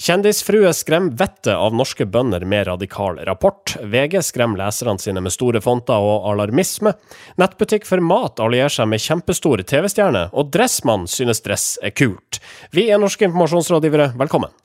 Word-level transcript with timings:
Kjendisfrue 0.00 0.70
skremmer 0.72 1.12
vettet 1.12 1.52
av 1.52 1.74
norske 1.76 2.06
bønder 2.08 2.46
med 2.48 2.64
radikal 2.70 3.18
rapport. 3.28 3.74
VG 3.84 4.22
skremmer 4.24 4.62
leserne 4.62 4.96
sine 5.02 5.20
med 5.20 5.34
store 5.34 5.60
fonter 5.60 6.00
og 6.00 6.24
alarmisme. 6.30 6.94
Nettbutikk 7.36 7.84
for 7.84 8.00
mat 8.00 8.40
allierer 8.40 8.72
seg 8.72 8.88
med 8.88 9.04
kjempestor 9.04 9.60
TV-stjerne, 9.60 10.30
og 10.32 10.48
Dressmann 10.56 11.04
synes 11.04 11.44
dress 11.44 11.74
er 11.84 11.92
kult. 11.92 12.40
Vi 12.72 12.88
er 12.88 13.02
norske 13.02 13.28
informasjonsrådgivere, 13.28 14.14
velkommen. 14.16 14.56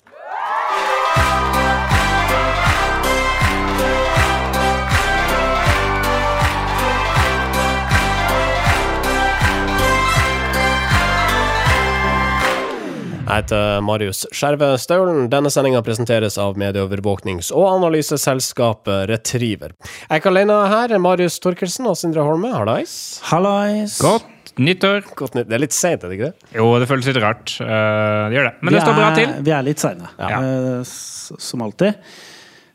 Jeg 13.26 13.42
heter 13.42 13.80
Marius 13.82 14.20
Skjerve 14.36 14.68
Staulen. 14.78 15.24
Denne 15.34 15.50
sendinga 15.54 15.80
presenteres 15.86 16.36
av 16.42 16.60
medieovervåknings- 16.62 17.50
og 17.58 17.66
analyseselskapet 17.72 19.08
Retriever. 19.10 19.74
Jeg 19.82 20.12
er 20.14 20.22
ikke 20.22 20.30
alene 20.30 20.60
her. 20.70 20.94
Marius 21.02 21.40
Torkelsen 21.42 21.90
og 21.90 21.98
Sindre 21.98 22.22
Holme, 22.28 22.52
hallais. 22.54 22.94
Hallais. 23.32 23.98
Godt 24.04 24.54
nyttår. 24.62 25.02
Godt 25.18 25.40
nytt. 25.40 25.50
Det 25.50 25.58
er 25.58 25.64
litt 25.66 25.74
seint, 25.74 26.06
er 26.06 26.14
det 26.14 26.20
ikke 26.20 26.30
det? 26.30 26.54
Jo, 26.60 26.70
det 26.82 26.88
føles 26.92 27.10
litt 27.10 27.20
rart. 27.26 27.58
Uh, 27.58 28.30
det 28.30 28.38
gjør 28.38 28.48
det. 28.52 28.54
Men 28.62 28.70
Vi 28.72 28.78
det 28.78 28.86
står 28.86 29.00
bra 29.02 29.10
er- 29.10 29.20
til. 29.24 29.36
Vi 29.50 29.52
er 29.58 29.68
litt 29.72 29.80
seine, 29.88 30.14
Ja. 30.22 30.40
uh, 30.40 30.84
som 30.86 31.66
alltid. 31.66 31.96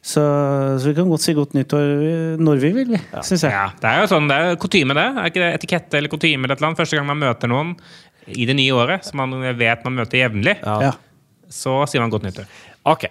Så, 0.03 0.23
så 0.81 0.87
vi 0.89 0.95
kan 0.97 1.11
godt 1.13 1.21
si 1.21 1.35
godt 1.37 1.53
nyttår 1.53 2.39
når 2.41 2.57
vi 2.63 2.71
vil, 2.73 2.87
vi, 2.97 3.01
syns 3.21 3.43
jeg. 3.45 3.53
Ja, 3.53 3.67
det 3.79 3.85
er 3.85 3.99
jo 4.01 4.07
sånn, 4.09 4.29
det 4.33 4.37
er 4.41 4.55
kutyme, 4.57 4.95
det. 4.97 5.05
Er 5.13 5.27
ikke 5.29 5.43
det 5.45 5.51
etikette 5.61 5.99
eller 5.99 6.09
kutyme 6.09 6.47
eller 6.49 6.55
et 6.57 6.59
eller 6.63 6.71
annet? 6.71 6.81
Første 6.81 6.97
gang 6.97 7.07
man 7.07 7.21
møter 7.21 7.53
noen 7.53 7.75
i 8.27 8.47
det 8.47 8.55
nye 8.57 8.73
året, 8.75 9.05
som 9.05 9.17
man 9.23 9.33
vet 9.59 9.85
man 9.85 9.95
møter 9.95 10.19
jevnlig, 10.25 10.57
Ja. 10.65 10.93
så 11.49 11.87
sier 11.91 12.01
man 12.01 12.11
godt 12.11 12.23
nyttår. 12.29 12.47
Ok. 12.85 13.07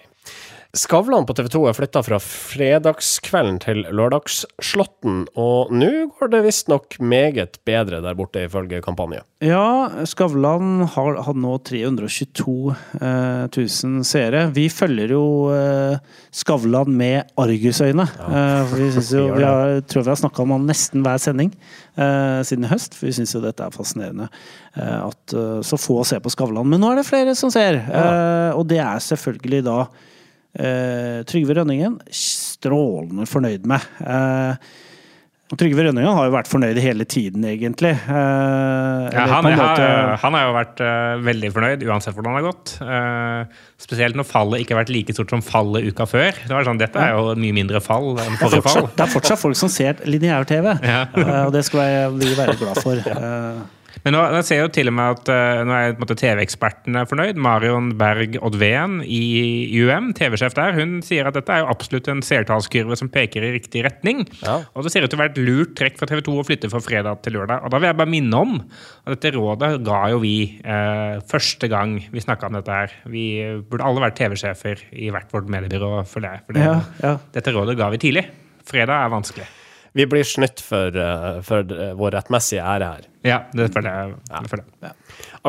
Skavlan 0.78 1.26
på 1.26 1.34
TV 1.34 1.48
2 1.50 1.60
er 1.66 1.74
flytta 1.74 2.02
fra 2.06 2.18
fredagskvelden 2.22 3.56
til 3.64 3.80
lørdagsslåtten, 3.90 5.24
og 5.34 5.72
nå 5.74 5.88
går 6.14 6.30
det 6.30 6.42
visstnok 6.46 6.98
meget 7.02 7.56
bedre 7.66 8.04
der 8.06 8.14
borte, 8.14 8.44
ifølge 8.46 8.78
kampanje. 8.86 9.24
Ja, 9.42 9.90
Skavlan 10.06 10.84
har 10.94 11.18
hatt 11.26 11.40
nå 11.42 11.56
322 11.66 12.54
eh, 13.02 13.48
000 13.50 14.06
seere. 14.06 14.44
Vi 14.54 14.68
følger 14.70 15.16
jo 15.16 15.24
eh, 15.56 15.98
Skavlan 16.38 16.94
med 17.02 17.34
argusøyne. 17.42 18.06
Eh, 18.06 18.62
for 18.70 18.78
vi, 18.78 18.92
jo, 19.18 19.24
Vi 19.40 19.48
har, 19.48 19.74
tror 19.90 20.06
vi 20.06 20.14
har 20.14 20.22
snakka 20.22 20.46
om 20.46 20.54
han 20.54 20.70
nesten 20.70 21.02
hver 21.02 21.18
sending 21.24 21.50
eh, 21.98 22.46
siden 22.46 22.70
i 22.70 22.72
høst. 22.76 22.94
For 22.94 23.10
vi 23.10 23.16
syns 23.18 23.34
jo 23.34 23.42
dette 23.42 23.66
er 23.66 23.74
fascinerende 23.74 24.30
eh, 24.30 25.02
at 25.02 25.34
eh, 25.34 25.58
så 25.66 25.82
få 25.82 26.04
ser 26.06 26.22
på 26.22 26.30
Skavlan. 26.36 26.70
Men 26.70 26.86
nå 26.86 26.94
er 26.94 27.02
det 27.02 27.10
flere 27.10 27.34
som 27.34 27.50
ser, 27.50 27.82
eh, 27.90 28.54
og 28.54 28.70
det 28.70 28.84
er 28.86 29.02
selvfølgelig 29.08 29.66
da 29.66 29.80
eh, 30.58 31.22
Trygve 31.30 31.60
Rønningen 31.60 32.00
strålende 32.14 33.26
fornøyd 33.30 33.66
med. 33.70 33.84
Eh, 34.02 34.56
og 35.50 35.58
Trygve 35.58 35.82
Rønningen 35.88 36.14
har 36.14 36.28
jo 36.28 36.34
vært 36.36 36.50
fornøyd 36.52 36.78
hele 36.78 37.06
tiden, 37.10 37.42
egentlig. 37.50 37.96
Eh, 37.96 39.06
Ja, 39.10 39.24
han, 39.32 39.48
har, 39.48 39.56
måte- 39.58 40.18
han 40.22 40.36
har 40.38 40.44
jo 40.46 40.52
vært 40.54 40.84
eh, 40.86 41.16
veldig 41.26 41.50
fornøyd 41.56 41.86
uansett 41.90 42.14
hvordan 42.14 42.36
det 42.36 42.42
har 42.44 42.48
gått. 42.52 42.74
Spesielt 43.82 44.20
når 44.20 44.28
fallet 44.30 44.62
ikke 44.62 44.76
har 44.76 44.84
vært 44.84 44.92
like 44.94 45.16
stort 45.18 45.34
som 45.34 45.42
fallet 45.42 45.88
uka 45.90 46.06
før. 46.06 46.38
Det 46.46 46.54
var 46.54 46.68
sånn, 46.68 46.78
Dette 46.82 47.02
er 47.02 47.16
jo 47.18 47.34
mye 47.40 47.56
mindre 47.58 47.82
fall 47.82 48.12
enn 48.22 48.38
forrige 48.38 48.62
fall. 48.68 48.92
det 48.94 49.08
er 49.08 49.12
fortsatt 49.16 49.42
folk 49.42 49.58
som 49.58 49.74
ser 49.74 49.98
lineær-TV, 50.06 50.70
Ja. 50.94 51.02
Og 51.48 51.52
det 51.58 51.66
skal 51.66 52.14
vi 52.20 52.34
være 52.38 52.58
glad 52.62 52.82
for. 52.86 53.02
Eh, 53.10 53.66
Men 54.06 54.16
nå, 54.16 54.22
jeg 54.40 54.46
ser 54.48 54.62
jo 54.62 54.70
til 54.72 54.90
og 54.92 54.96
med 54.96 55.18
at 55.18 55.30
eh, 55.34 55.62
nå 55.68 55.74
er 55.76 55.92
på 55.94 56.00
en 56.00 56.06
måte 56.06 56.16
TV-ekspertene 56.22 57.02
fornøyd. 57.10 57.40
Marion 57.42 57.90
Berg 58.00 58.38
Oddveen 58.46 59.00
i 59.04 59.20
UM, 59.82 60.12
TV-sjef 60.18 60.56
der, 60.58 60.76
hun 60.78 61.00
sier 61.06 61.28
at 61.30 61.36
dette 61.36 61.52
er 61.52 61.64
jo 61.66 61.70
absolutt 61.74 62.08
en 62.12 62.24
seertallskurve 62.26 62.96
som 63.00 63.12
peker 63.12 63.44
i 63.44 63.52
riktig 63.58 63.84
retning. 63.88 64.24
Ja. 64.44 64.60
Og 64.74 64.88
det 64.88 64.94
ser 64.94 65.04
ut 65.04 65.12
til 65.12 65.20
å 65.20 65.24
være 65.24 65.34
et 65.36 65.42
lurt 65.44 65.76
trekk 65.80 66.00
fra 66.00 66.08
TV 66.10 66.24
2 66.30 66.38
å 66.40 66.48
flytte 66.48 66.72
fra 66.72 66.82
fredag 66.86 67.22
til 67.26 67.36
lørdag. 67.40 67.66
Og 67.68 67.74
da 67.74 67.82
vil 67.82 67.92
jeg 67.92 68.00
bare 68.00 68.14
minne 68.16 68.42
om 68.46 68.56
at 68.62 69.14
dette 69.18 69.34
rådet 69.36 69.74
ga 69.88 70.02
jo 70.14 70.24
vi 70.24 70.36
eh, 70.64 71.20
første 71.30 71.72
gang 71.72 71.98
vi 72.14 72.24
snakka 72.24 72.50
om 72.50 72.60
dette 72.60 72.82
her. 72.82 72.98
Vi 73.12 73.28
burde 73.70 73.86
alle 73.90 74.08
vært 74.08 74.20
TV-sjefer 74.22 74.88
i 74.96 75.12
hvert 75.14 75.32
vårt 75.36 75.52
mediebyrå, 75.52 75.92
føler 76.10 76.38
jeg. 76.40 76.46
For 76.48 76.56
det, 76.60 76.68
Ja, 76.70 76.78
ja. 77.04 77.16
dette 77.36 77.56
rådet 77.56 77.76
ga 77.80 77.92
vi 77.94 78.02
tidlig. 78.08 78.30
Fredag 78.70 79.04
er 79.04 79.12
vanskelig. 79.12 79.48
Vi 79.98 80.06
blir 80.10 80.24
snytt 80.28 80.62
for, 80.62 80.96
eh, 80.96 81.42
for 81.46 81.66
eh, 81.74 81.94
vår 81.98 82.18
rettmessige 82.18 82.64
ære 82.64 82.92
her. 82.94 83.08
Ja, 83.26 83.40
det 83.54 83.72
føler 83.74 83.90
jeg. 83.90 84.16
Det 84.30 84.52
føler 84.52 84.66
jeg. 84.86 84.94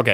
Ok. 0.01 0.11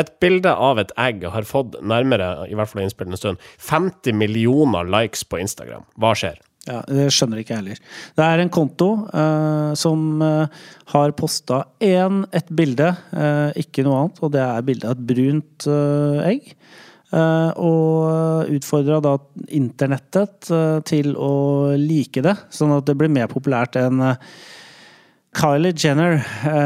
Et 0.00 0.12
bilde 0.22 0.52
av 0.52 0.78
et 0.82 0.92
egg 1.00 1.24
har 1.32 1.48
fått 1.48 1.78
nærmere, 1.82 2.46
i 2.50 2.54
hvert 2.58 2.70
fall 2.70 2.84
innspillende 2.84 3.18
stund, 3.18 3.40
50 3.66 4.14
millioner 4.14 4.86
likes 4.86 5.24
på 5.26 5.40
Instagram. 5.42 5.86
Hva 5.98 6.14
skjer? 6.18 6.38
Ja, 6.68 6.82
Det 6.86 7.08
skjønner 7.14 7.40
ikke 7.40 7.54
jeg 7.54 7.62
heller. 7.62 7.80
Det 8.18 8.26
er 8.26 8.42
en 8.42 8.52
konto 8.52 8.90
uh, 9.08 9.72
som 9.78 10.20
uh, 10.20 10.44
har 10.92 11.14
posta 11.16 11.64
én, 11.82 12.20
et 12.36 12.52
bilde, 12.52 12.90
uh, 13.16 13.48
ikke 13.58 13.86
noe 13.86 14.04
annet, 14.04 14.20
og 14.20 14.34
det 14.36 14.44
er 14.44 14.66
bilde 14.68 14.90
av 14.90 14.98
et 14.98 15.06
brunt 15.08 15.68
egg. 16.28 16.52
Eh, 17.10 17.50
og 17.58 18.50
utfordra 18.54 19.00
da 19.02 19.16
internettet 19.50 20.50
eh, 20.54 20.78
til 20.86 21.16
å 21.18 21.32
like 21.74 22.22
det, 22.22 22.36
sånn 22.54 22.76
at 22.76 22.86
det 22.86 22.94
blir 23.00 23.10
mer 23.10 23.26
populært 23.30 23.78
enn 23.80 24.02
eh, 24.12 24.28
Kylie 25.40 25.74
Jenner 25.74 26.20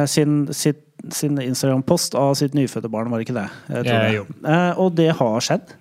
sin, 0.08 0.46
sitt, 0.56 0.86
sin 1.12 1.36
Instagram-post 1.40 2.16
av 2.16 2.32
sitt 2.40 2.54
nyfødte 2.56 2.88
barn, 2.92 3.10
var 3.12 3.20
det 3.20 3.26
ikke 3.26 3.36
det? 3.36 3.48
Tror 3.68 3.98
det. 4.00 4.54
Og 4.80 4.94
det 4.96 5.10
har 5.18 5.44
skjedd. 5.44 5.74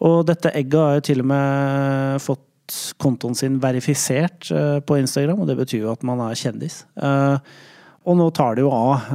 Og 0.00 0.16
dette 0.30 0.54
egget 0.56 0.78
har 0.80 0.96
jo 0.96 1.04
til 1.10 1.20
og 1.20 1.28
med 1.34 2.24
fått 2.24 2.80
kontoen 3.04 3.36
sin 3.36 3.60
verifisert 3.60 4.48
på 4.48 5.00
Instagram, 5.02 5.44
og 5.44 5.52
det 5.52 5.60
betyr 5.60 5.84
jo 5.84 5.92
at 5.92 6.08
man 6.08 6.24
er 6.24 6.40
kjendis. 6.40 6.86
Og 6.96 8.16
nå 8.16 8.32
tar 8.32 8.56
det 8.56 8.64
jo 8.64 8.72
av 8.72 9.12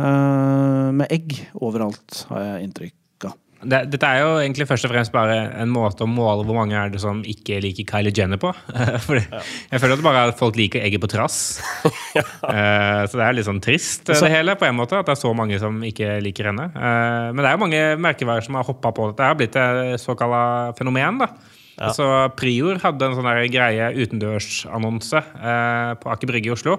med 0.93 1.09
egg 1.09 1.39
overalt, 1.57 2.27
har 2.29 2.51
jeg 2.51 2.69
inntrykk. 2.69 3.00
Det, 3.61 3.79
dette 3.93 4.07
er 4.09 4.21
jo 4.23 4.29
egentlig 4.41 4.65
først 4.69 4.87
og 4.87 4.91
fremst 4.93 5.13
bare 5.13 5.35
en 5.61 5.69
måte 5.69 6.01
å 6.05 6.09
måle 6.09 6.45
hvor 6.47 6.57
mange 6.57 6.73
er 6.77 6.89
det 6.93 7.01
som 7.03 7.19
ikke 7.27 7.59
liker 7.61 7.85
Kylie 7.91 8.13
Jenner 8.17 8.39
på. 8.41 8.49
Fordi 9.05 9.21
Jeg 9.21 9.81
føler 9.83 9.93
at 9.93 10.01
det 10.01 10.07
bare 10.07 10.23
er 10.25 10.33
at 10.33 10.39
folk 10.39 10.57
liker 10.57 10.81
egget 10.85 11.03
på 11.03 11.11
trass. 11.11 11.37
Eh, 12.51 13.03
så 13.07 13.15
det 13.15 13.23
er 13.23 13.35
litt 13.37 13.45
sånn 13.47 13.61
trist, 13.63 14.09
Så- 14.09 14.25
det 14.25 14.31
hele, 14.33 14.55
på 14.59 14.65
en 14.67 14.75
måte. 14.75 14.97
At 14.99 15.07
det 15.07 15.13
er 15.13 15.19
så 15.21 15.29
mange 15.37 15.55
som 15.61 15.77
ikke 15.85 16.17
liker 16.25 16.49
henne. 16.49 16.65
Eh, 16.75 17.27
men 17.31 17.39
det 17.39 17.47
er 17.47 17.55
jo 17.55 17.61
mange 17.61 17.81
merkevarer 18.03 18.43
som 18.43 18.57
har 18.59 18.65
hoppa 18.67 18.91
på 18.97 19.05
dette. 19.11 19.21
Det 19.21 19.29
har 19.29 19.37
blitt 19.39 19.55
et 19.61 20.01
såkalla 20.03 20.41
fenomen, 20.77 21.21
da. 21.23 21.29
Så 21.95 22.05
Prior 22.37 22.77
hadde 22.83 23.07
en 23.07 23.15
sånn 23.17 23.29
greie 23.53 23.87
utendørsannonse 24.03 25.21
eh, 25.21 25.93
på 26.01 26.11
Aker 26.13 26.29
Brygge 26.29 26.51
i 26.51 26.53
Oslo. 26.53 26.75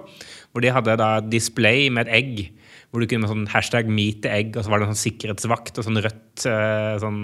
Hvor 0.52 0.62
de 0.64 0.74
hadde 0.74 0.98
da 1.00 1.14
display 1.24 1.88
med 1.90 2.06
et 2.10 2.14
egg. 2.20 2.42
Hvor 2.92 3.00
du 3.00 3.06
kunne 3.08 3.22
med 3.24 3.30
sånn 3.30 3.46
hashtag 3.48 3.86
'meet 3.88 4.20
the 4.20 4.28
egg', 4.28 4.54
og 4.56 4.64
så 4.64 4.68
var 4.68 4.78
det 4.80 4.88
en 4.88 4.94
sånn 4.94 5.10
sikkerhetsvakt 5.10 5.78
og 5.78 5.84
sånn 5.86 5.96
rødt 6.04 6.44
eh, 6.44 6.98
sånn 7.00 7.22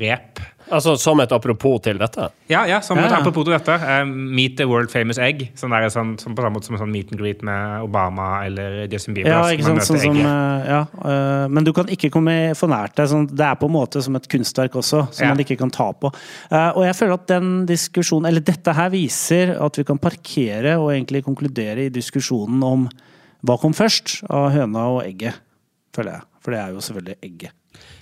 rep. 0.00 0.40
Altså 0.72 0.94
som 1.00 1.20
et 1.20 1.30
apropos 1.32 1.80
til 1.84 1.98
dette? 2.00 2.30
Ja, 2.48 2.64
ja, 2.68 2.80
som 2.80 2.96
Ja, 2.96 3.04
et 3.04 3.10
ja. 3.12 3.18
apropos 3.20 3.44
til 3.44 3.52
dette. 3.52 3.68
eh, 3.68 4.04
'Meet 4.04 4.56
the 4.56 4.64
world 4.66 4.90
famous 4.90 5.18
egg'. 5.18 5.50
Sånn 5.54 5.70
der, 5.70 5.88
sånn, 5.92 6.16
sånn 6.18 6.34
på 6.34 6.40
samme 6.42 6.56
måte 6.56 6.64
som 6.64 6.76
en 6.76 6.80
sånn 6.80 6.90
meet 6.92 7.12
and 7.12 7.20
greet 7.20 7.42
med 7.42 7.82
Obama 7.84 8.44
eller 8.46 8.86
Justin 8.88 9.14
Bieber. 9.14 9.28
Ja, 9.30 9.42
ikke 9.52 9.64
sant, 9.64 9.80
sånn 9.82 9.98
sånn, 9.98 10.16
som, 10.16 10.16
eh, 10.16 10.66
ja, 10.68 10.86
eh, 11.04 11.48
men 11.48 11.64
du 11.64 11.72
kan 11.74 11.84
ikke 11.86 12.10
komme 12.10 12.54
for 12.56 12.68
nært 12.68 12.94
deg. 12.96 13.08
Sånn, 13.08 13.26
det 13.28 13.44
er 13.44 13.56
på 13.56 13.66
en 13.66 13.72
måte 13.76 14.02
som 14.02 14.16
et 14.16 14.26
kunstverk 14.28 14.72
også, 14.72 15.12
som 15.12 15.26
Ja. 15.28 15.34
man 15.34 15.44
ikke 15.44 15.58
kan 15.58 15.70
ta 15.70 15.92
på. 15.92 16.14
Eh, 16.50 16.70
og 16.76 16.82
jeg 16.84 16.94
føler 16.96 17.12
at 17.12 17.26
den 17.26 17.66
diskusjonen, 17.66 18.26
eller 18.28 18.40
dette 18.40 18.72
her 18.74 18.88
viser 18.88 19.60
at 19.60 19.76
vi 19.76 19.84
kan 19.84 19.98
parkere 19.98 20.78
og 20.78 20.92
egentlig 20.92 21.24
konkludere 21.24 21.84
i 21.86 21.90
diskusjonen 21.90 22.62
om 22.64 22.88
hva 23.46 23.58
kom 23.60 23.74
først 23.76 24.18
av 24.30 24.50
høna 24.54 24.88
og 24.96 25.04
egget, 25.04 25.38
føler 25.94 26.18
jeg. 26.18 26.26
For 26.42 26.54
det 26.54 26.60
er 26.62 26.74
jo 26.74 26.82
selvfølgelig 26.84 27.16
egget. 27.22 27.54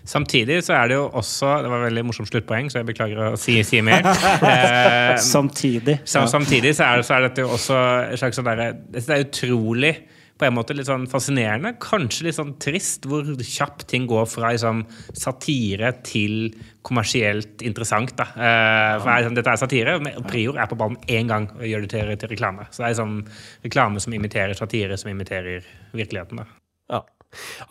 Samtidig 0.07 0.61
så 0.63 0.77
er 0.77 0.89
det 0.89 0.95
jo 0.97 1.09
også 1.19 1.49
Det 1.65 1.71
var 1.71 1.81
et 1.83 1.89
veldig 1.89 2.05
morsomt 2.07 2.29
sluttpoeng, 2.31 2.69
så 2.71 2.79
jeg 2.79 2.87
beklager 2.89 3.19
å 3.27 3.31
si, 3.41 3.59
si 3.67 3.83
mer. 3.85 4.06
Eh, 4.47 5.17
Samtidig. 5.21 5.99
Sam. 6.06 6.29
Samtidig 6.31 6.75
så 6.79 6.87
er, 6.87 7.00
det, 7.00 7.06
så 7.09 7.17
er 7.17 7.27
dette 7.27 7.43
jo 7.43 7.50
også 7.56 7.81
et 8.12 8.21
slags 8.21 8.38
sånn 8.38 8.47
derre 8.47 8.69
Det 8.93 9.03
er 9.09 9.25
utrolig 9.27 9.93
på 10.37 10.47
en 10.47 10.56
måte 10.56 10.77
litt 10.77 10.88
sånn 10.88 11.06
fascinerende, 11.09 11.75
kanskje 11.81 12.27
litt 12.27 12.37
sånn 12.37 12.55
trist, 12.61 13.09
hvor 13.09 13.29
kjapt 13.41 13.87
ting 13.91 14.05
går 14.11 14.27
fra 14.29 14.53
liksom, 14.53 14.85
satire 15.17 15.94
til 16.06 16.50
kommersielt 16.87 17.65
interessant. 17.67 18.12
Da. 18.19 18.29
Eh, 18.37 18.93
for 19.00 19.12
er, 19.15 19.31
dette 19.37 19.55
er 19.55 19.62
satire, 19.62 19.97
Prior 20.29 20.61
er 20.61 20.71
på 20.71 20.79
ballen 20.79 21.00
én 21.09 21.33
gang 21.33 21.49
og 21.56 21.65
gjør 21.67 21.87
det 21.87 21.93
til, 21.94 22.15
til 22.21 22.35
reklame. 22.35 22.69
Så 22.71 22.83
det 22.83 22.88
er 22.91 22.94
liksom 22.94 23.19
reklame 23.65 24.05
som 24.05 24.17
imiterer 24.17 24.59
satire, 24.59 25.00
som 25.00 25.12
imiterer 25.12 25.67
virkeligheten. 25.97 26.44
Da. 26.44 26.49
Ja. 26.93 27.03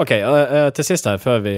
Ok, 0.02 0.12
eh, 0.12 0.70
til 0.76 0.86
sist 0.86 1.08
her, 1.10 1.18
før 1.22 1.40
vi 1.46 1.56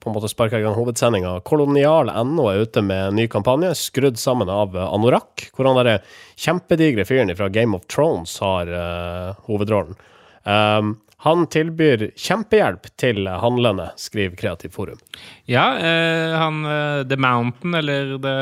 på 0.00 0.10
en 0.10 0.16
måte 0.16 0.30
sparker 0.30 0.60
i 0.60 0.64
gang 0.64 0.76
hovedsendinga. 0.76 1.36
Kolonial.no 1.46 2.48
er 2.50 2.64
ute 2.64 2.82
med 2.84 3.10
en 3.10 3.18
ny 3.18 3.26
kampanje, 3.30 3.74
skrudd 3.78 4.18
sammen 4.20 4.50
av 4.50 4.76
eh, 4.76 4.88
Anorak, 4.88 5.48
hvor 5.54 5.68
han 5.68 5.78
derre 5.78 6.00
kjempedigre 6.40 7.06
fyren 7.08 7.34
fra 7.36 7.50
Game 7.52 7.76
of 7.76 7.86
Thrones 7.90 8.38
har 8.42 8.70
uh, 8.70 9.44
hovedrollen. 9.46 9.98
Um, 10.46 11.00
Han 11.24 11.46
tilbyr 11.48 12.10
kjempehjelp 12.20 12.90
til 13.00 13.24
handlende, 13.40 13.88
skriver 14.00 14.36
Kreativ 14.36 14.74
Forum. 14.76 15.00
Ja, 15.48 15.64
eh, 15.80 16.34
han 16.36 16.64
eh, 16.68 17.04
The 17.08 17.16
Mountain, 17.20 17.74
eller 17.80 18.18
The, 18.20 18.36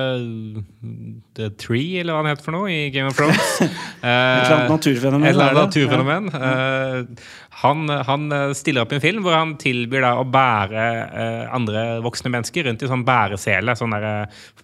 The 1.38 1.50
Tree, 1.62 2.00
eller 2.00 2.16
hva 2.16 2.24
han 2.24 2.32
heter 2.32 2.46
for 2.48 2.56
noe, 2.56 2.70
i 2.70 2.90
Game 2.94 3.10
of 3.10 3.18
Thrones. 3.18 3.54
Et 3.62 4.08
eller 4.08 4.56
annet 4.56 4.74
naturfenomen. 4.74 5.28
Et 5.28 5.34
eller 5.36 5.44
er 5.46 5.54
annet 5.54 5.70
naturfenomen. 5.70 6.28
Eh, 6.34 7.30
han, 7.62 7.86
han 8.08 8.32
eh, 8.32 8.52
stiller 8.58 8.82
opp 8.82 8.94
i 8.94 8.98
en 8.98 9.04
film 9.04 9.22
hvor 9.22 9.36
han 9.36 9.54
tilbyr 9.60 10.02
da 10.02 10.12
å 10.18 10.24
bære 10.26 10.86
eh, 11.22 11.42
andre 11.54 11.84
voksne 12.02 12.32
mennesker 12.34 12.66
rundt 12.66 12.82
i 12.82 12.90
sånn 12.90 13.04
bæresele. 13.06 13.76
Sånn 13.78 13.94
der, 13.94 14.08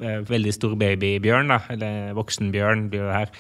eh, 0.03 0.19
veldig 0.27 0.55
stor 0.57 0.75
babybjørn, 0.81 1.53
da. 1.53 1.61
Eller 1.75 2.17
voksenbjørn 2.19 2.87
blir 2.91 3.07
det 3.07 3.19
her. 3.19 3.35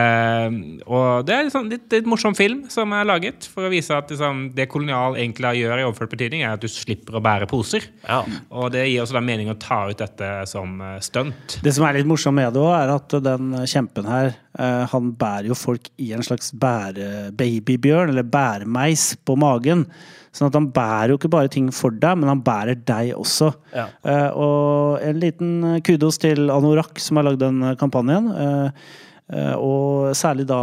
Eh, 0.00 0.58
og 0.84 1.24
det 1.28 1.36
er 1.36 1.48
liksom 1.48 1.70
litt, 1.72 1.86
litt 1.94 2.10
morsom 2.10 2.36
film 2.36 2.66
som 2.72 2.92
er 2.96 3.08
laget 3.08 3.48
for 3.48 3.68
å 3.68 3.72
vise 3.72 3.96
at 3.96 4.12
liksom, 4.18 4.42
det 4.58 4.66
kolonial 4.72 5.16
egentlig 5.16 5.62
gjør 5.62 5.80
i 5.80 5.86
overført 5.86 6.12
betydning, 6.12 6.42
er 6.42 6.58
at 6.58 6.64
du 6.64 6.68
slipper 6.70 7.16
å 7.16 7.22
bære 7.24 7.48
poser. 7.50 7.86
Ja. 8.02 8.20
Og 8.50 8.72
det 8.74 8.84
gir 8.88 9.04
også 9.04 9.16
da 9.16 9.24
mening 9.24 9.50
å 9.52 9.56
ta 9.62 9.84
ut 9.88 10.02
dette 10.02 10.28
som 10.50 10.76
eh, 10.82 10.98
stunt. 11.04 11.58
Det 11.64 11.72
som 11.76 11.86
er 11.86 12.00
litt 12.00 12.10
morsomt 12.10 12.36
med 12.38 12.52
det 12.54 12.62
òg, 12.62 12.74
er 12.74 12.94
at 12.98 13.18
den 13.24 13.56
kjempen 13.70 14.10
her, 14.10 14.34
eh, 14.58 14.84
han 14.92 15.14
bærer 15.18 15.50
jo 15.52 15.58
folk 15.58 15.90
i 16.02 16.12
en 16.16 16.26
slags 16.26 16.52
bære-babybjørn, 16.58 18.12
eller 18.12 18.26
bæremeis, 18.26 19.12
på 19.24 19.38
magen. 19.38 19.86
Sånn 20.34 20.50
at 20.50 20.58
han 20.58 20.68
bærer 20.74 21.12
jo 21.12 21.18
ikke 21.18 21.32
bare 21.32 21.50
ting 21.52 21.70
for 21.74 21.94
deg, 21.94 22.20
men 22.20 22.30
han 22.30 22.42
bærer 22.44 22.78
deg 22.88 23.14
også. 23.16 23.50
Ja. 23.74 23.88
Eh, 24.04 24.28
og 24.36 25.02
en 25.04 25.22
liten 25.22 25.80
kudos 25.86 26.20
til 26.22 26.50
Anorak, 26.52 27.00
som 27.02 27.18
har 27.18 27.30
lagd 27.30 27.42
den 27.42 27.62
kampanjen. 27.80 28.28
Eh, 28.34 28.88
eh, 29.34 29.54
og 29.56 30.12
særlig 30.18 30.46
da 30.50 30.60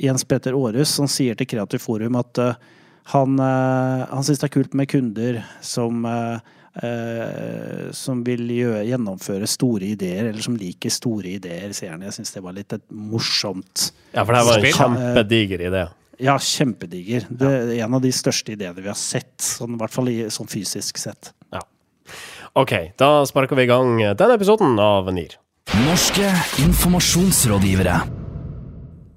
Jens 0.00 0.24
Peter 0.28 0.56
Aarhus, 0.56 0.92
som 0.94 1.10
sier 1.10 1.36
til 1.38 1.48
Kreativt 1.50 1.84
Forum 1.84 2.16
at 2.20 2.40
uh, 2.40 2.54
han, 3.12 3.38
uh, 3.40 4.08
han 4.08 4.26
syns 4.26 4.40
det 4.42 4.48
er 4.48 4.56
kult 4.56 4.76
med 4.78 4.90
kunder 4.92 5.42
som 5.64 6.06
uh, 6.08 6.38
eh, 6.80 7.90
som 7.92 8.22
vil 8.24 8.46
gjøre, 8.50 8.84
gjennomføre 8.88 9.48
store 9.50 9.92
ideer, 9.92 10.30
eller 10.30 10.44
som 10.44 10.56
liker 10.58 10.92
store 10.92 11.34
ideer, 11.36 11.74
sier 11.76 11.94
han. 11.94 12.04
Jeg 12.06 12.16
syns 12.18 12.32
det 12.36 12.44
var 12.44 12.56
litt 12.56 12.72
et 12.76 12.84
morsomt 12.88 13.90
Ja, 14.12 14.24
for 14.24 14.32
det 14.36 14.44
var 14.48 14.62
en 14.62 14.78
kjempediger 14.78 15.66
idé. 15.68 15.84
Ja, 16.22 16.36
kjempediger. 16.38 17.26
Det 17.28 17.50
er 17.50 17.72
en 17.82 17.98
av 17.98 18.02
de 18.04 18.12
største 18.14 18.54
ideene 18.54 18.78
vi 18.80 18.90
har 18.90 18.98
sett, 18.98 19.34
sånn, 19.42 19.76
i 19.76 19.80
hvert 19.80 19.94
fall 19.94 20.10
i, 20.12 20.18
sånn 20.30 20.50
fysisk 20.50 21.00
sett. 21.00 21.32
Ja. 21.52 21.64
OK, 22.60 22.74
da 23.00 23.14
sparker 23.28 23.58
vi 23.58 23.66
i 23.66 23.70
gang 23.70 23.96
denne 23.98 24.36
episoden 24.36 24.76
av 24.82 25.10
NIR. 25.12 25.38
Norske 25.86 26.28
informasjonsrådgivere. 26.62 28.21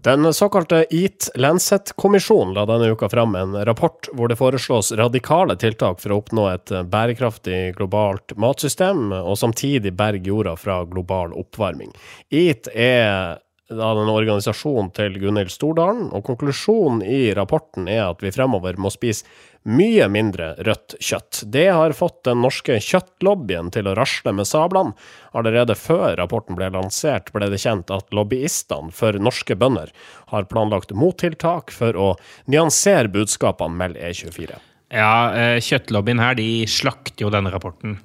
Den 0.06 0.34
såkalte 0.34 0.86
Eat 0.90 1.32
Lancet-kommisjonen 1.36 2.54
la 2.54 2.66
denne 2.70 2.92
uka 2.94 3.10
fram 3.10 3.36
en 3.36 3.66
rapport 3.66 4.10
hvor 4.14 4.30
det 4.30 4.36
foreslås 4.38 4.92
radikale 4.92 5.56
tiltak 5.58 5.98
for 6.04 6.14
å 6.14 6.20
oppnå 6.22 6.44
et 6.52 6.74
bærekraftig 6.94 7.74
globalt 7.80 8.36
matsystem, 8.38 9.10
og 9.10 9.34
samtidig 9.42 9.96
berge 9.98 10.30
jorda 10.30 10.54
fra 10.62 10.84
global 10.86 11.34
oppvarming. 11.34 11.90
Eat 12.30 12.70
er 12.70 13.42
da 13.70 13.88
en 13.98 14.12
organisasjon 14.12 14.92
til 14.94 15.16
Gunhild 15.18 15.50
Stordalen, 15.50 16.12
og 16.14 16.26
konklusjonen 16.28 17.02
i 17.02 17.34
rapporten 17.34 17.90
er 17.90 18.04
at 18.12 18.22
vi 18.22 18.34
fremover 18.36 18.78
må 18.78 18.92
spise 18.94 19.26
mye 19.66 20.06
mindre 20.14 20.52
rødt 20.68 20.94
kjøtt. 21.02 21.42
Det 21.50 21.66
har 21.74 21.96
fått 21.98 22.22
den 22.28 22.44
norske 22.46 22.78
kjøttlobbyen 22.78 23.72
til 23.74 23.90
å 23.90 23.96
rasle 23.98 24.36
med 24.38 24.46
sablene. 24.46 24.94
Allerede 25.34 25.74
før 25.80 26.14
rapporten 26.20 26.60
ble 26.60 26.70
lansert, 26.76 27.34
ble 27.34 27.50
det 27.50 27.64
kjent 27.64 27.90
at 27.94 28.14
lobbyistene 28.14 28.94
for 28.94 29.18
norske 29.18 29.58
bønder 29.58 29.90
har 30.30 30.46
planlagt 30.52 30.94
mottiltak 30.94 31.74
for 31.74 31.98
å 31.98 32.14
nyansere 32.46 33.10
budskapene, 33.18 33.82
melder 33.82 34.14
E24. 34.14 34.62
Ja, 34.94 35.34
eh, 35.34 35.58
kjøttlobbyen 35.66 36.20
her, 36.22 36.36
de 36.38 36.66
slakter 36.70 37.26
jo 37.26 37.32
denne 37.34 37.50
rapporten. 37.50 37.96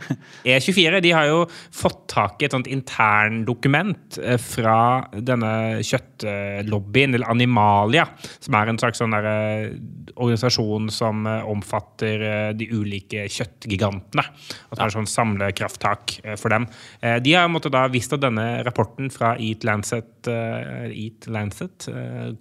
E24 0.48 1.02
de 1.04 1.10
har 1.12 1.26
jo 1.28 1.42
fått 1.76 2.06
tak 2.08 2.40
i 2.40 2.46
et 2.46 2.54
sånt 2.54 2.70
interndokument 2.70 4.16
eh, 4.24 4.38
fra 4.40 5.04
denne 5.12 5.82
kjøttlobbyen, 5.84 7.18
eller 7.18 7.28
Animalia, 7.28 8.06
som 8.40 8.56
er 8.56 8.72
en 8.72 8.80
slags 8.80 9.02
sånn 9.02 9.12
der, 9.12 9.28
eh, 9.28 9.74
organisasjon 10.16 10.88
som 10.92 11.28
omfatter 11.28 12.24
de 12.56 12.66
ulike 12.72 13.26
kjøttgigantene. 13.30 14.24
Og 14.70 14.74
det 14.76 14.84
er 14.84 14.94
sånn 14.94 15.08
samlekrafttak 15.08 16.16
for 16.40 16.52
dem. 16.52 16.66
De 17.24 17.32
har 17.36 17.48
måttet 17.52 17.72
da 17.72 17.86
visst 17.92 18.12
at 18.16 18.24
denne 18.24 18.60
rapporten 18.66 19.08
fra 19.12 19.32
Eat 19.40 19.64
Lancet, 19.64 20.28
Eat 20.28 21.28
Lancet 21.30 21.86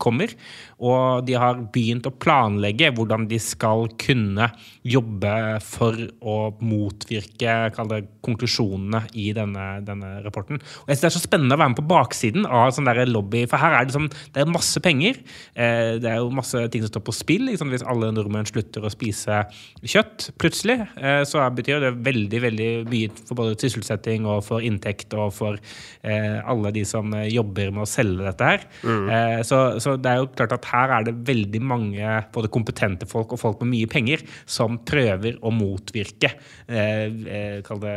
kommer, 0.02 0.34
og 0.82 1.24
de 1.30 1.38
har 1.40 1.62
begynt 1.72 2.10
å 2.10 2.16
planlegge 2.16 2.92
hvordan 2.98 3.30
de 3.30 3.40
skal 3.44 3.89
kunne 4.00 4.50
jobbe 4.88 5.34
for 5.66 5.98
å 6.22 6.38
motvirke 6.62 7.56
det, 7.90 8.02
konklusjonene 8.26 9.04
i 9.18 9.30
denne, 9.36 9.68
denne 9.86 10.20
rapporten. 10.26 10.60
Og 10.60 10.92
jeg 10.92 11.00
synes 11.00 11.06
Det 11.06 11.10
er 11.10 11.18
så 11.18 11.24
spennende 11.24 11.56
å 11.58 11.62
være 11.62 11.74
med 11.74 11.80
på 11.80 11.88
baksiden 11.90 12.46
av 12.46 12.74
sånn 12.76 12.90
der 12.90 13.02
lobby, 13.10 13.46
for 13.50 13.62
her 13.62 13.78
er 13.78 13.88
det, 13.88 13.96
sånn, 13.96 14.10
det 14.36 14.44
er 14.44 14.52
masse 14.52 14.82
penger. 14.84 15.22
Eh, 15.56 15.98
det 16.02 16.12
er 16.12 16.20
jo 16.22 16.34
masse 16.36 16.66
ting 16.72 16.84
som 16.84 16.92
står 16.92 17.06
på 17.08 17.16
spill. 17.16 17.48
Liksom. 17.50 17.72
Hvis 17.74 17.86
alle 17.88 18.12
nordmenn 18.14 18.48
slutter 18.50 18.86
å 18.86 18.94
spise 18.94 19.44
kjøtt 19.82 20.30
plutselig, 20.42 20.82
eh, 21.00 21.24
så 21.28 21.44
betyr 21.56 21.84
det 21.84 21.94
veldig 22.06 22.42
veldig 22.46 22.70
mye 22.90 23.12
for 23.24 23.40
både 23.40 23.58
sysselsetting 23.62 24.28
og 24.30 24.44
for 24.48 24.66
inntekt 24.66 25.14
og 25.18 25.32
for 25.36 25.60
eh, 26.04 26.38
alle 26.40 26.74
de 26.76 26.84
som 26.88 27.14
eh, 27.16 27.30
jobber 27.32 27.72
med 27.74 27.86
å 27.86 27.90
selge 27.90 28.26
dette 28.26 28.50
her. 28.52 28.66
Eh, 28.86 29.40
så, 29.48 29.80
så 29.82 29.96
det 30.00 30.12
er 30.12 30.22
jo 30.22 30.30
klart 30.36 30.56
at 30.56 30.68
her 30.72 30.96
er 30.98 31.08
det 31.08 31.16
veldig 31.28 31.62
mange 31.64 32.20
både 32.34 32.52
kompetente 32.54 33.08
folk 33.10 33.34
og 33.36 33.42
folk 33.42 33.64
med 33.64 33.74
mye 33.74 33.79
penger 33.88 34.24
som 34.50 34.80
prøver 34.84 35.38
å 35.46 35.52
motvirke 35.54 36.34
eh, 36.68 37.08
eh, 37.08 37.74
det 37.80 37.96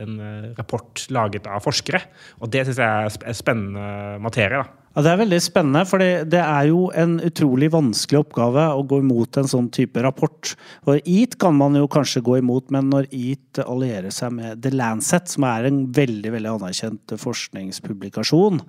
en 0.00 0.18
eh, 0.20 0.50
rapport 0.56 1.04
laget 1.10 1.46
av 1.50 1.62
forskere. 1.64 2.00
Og 2.40 2.50
det 2.52 2.66
syns 2.68 2.80
jeg 2.80 2.88
er 2.88 3.12
sp- 3.12 3.26
spennende 3.36 4.18
materie. 4.24 4.62
da. 4.62 4.88
Ja, 4.96 5.02
Det 5.02 5.10
er 5.12 5.20
veldig 5.20 5.38
spennende, 5.44 5.84
for 5.86 6.02
det 6.02 6.40
er 6.40 6.64
jo 6.70 6.88
en 6.90 7.20
utrolig 7.22 7.68
vanskelig 7.70 8.18
oppgave 8.24 8.64
å 8.74 8.82
gå 8.88 8.98
imot 9.04 9.36
en 9.38 9.46
sånn 9.46 9.68
type 9.70 10.02
rapport. 10.02 10.54
For 10.82 10.98
EAT 11.04 11.36
kan 11.38 11.54
man 11.54 11.76
jo 11.78 11.86
kanskje 11.86 12.24
gå 12.26 12.38
imot, 12.40 12.72
men 12.74 12.90
når 12.90 13.06
EAT 13.12 13.60
allierer 13.62 14.10
seg 14.10 14.32
med 14.34 14.62
The 14.64 14.72
Lancet, 14.74 15.28
som 15.30 15.46
er 15.46 15.68
en 15.68 15.84
veldig 15.94 16.32
veldig 16.34 16.50
anerkjent 16.56 17.14
forskningspublikasjon, 17.20 18.62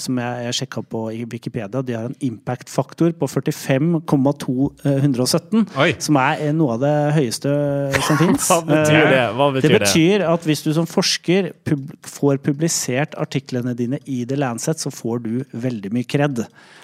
som 0.00 0.18
jeg, 0.20 0.44
jeg 0.48 0.54
sjekka 0.60 0.80
på 0.94 1.00
i 1.14 1.22
Wikipedia, 1.28 1.82
de 1.84 1.92
har 1.96 2.04
en 2.08 2.16
impact-faktor 2.24 3.10
på 3.20 3.26
45,217. 3.30 5.66
Som 6.04 6.14
er 6.20 6.52
noe 6.56 6.70
av 6.76 6.80
det 6.84 6.94
høyeste 7.18 7.50
som 8.06 8.14
fins. 8.22 8.42
Hva 8.50 8.58
betyr 8.68 9.04
det? 9.12 9.24
Hva 9.38 9.46
betyr 9.56 9.68
det 9.68 9.74
det? 9.74 9.80
betyr 9.88 10.16
at 10.30 10.42
hvis 10.48 10.62
du 10.66 10.70
som 10.76 10.86
forsker 10.88 11.42
pub 11.66 11.82
får 12.08 12.34
publisert 12.44 13.12
artiklene 13.20 13.72
dine 13.78 13.98
i 14.10 14.22
The 14.28 14.36
Lancet, 14.40 14.78
så 14.82 14.90
får 14.94 15.16
du 15.26 15.34
veldig 15.52 15.90
mye 15.94 16.06
kred. 16.08 16.34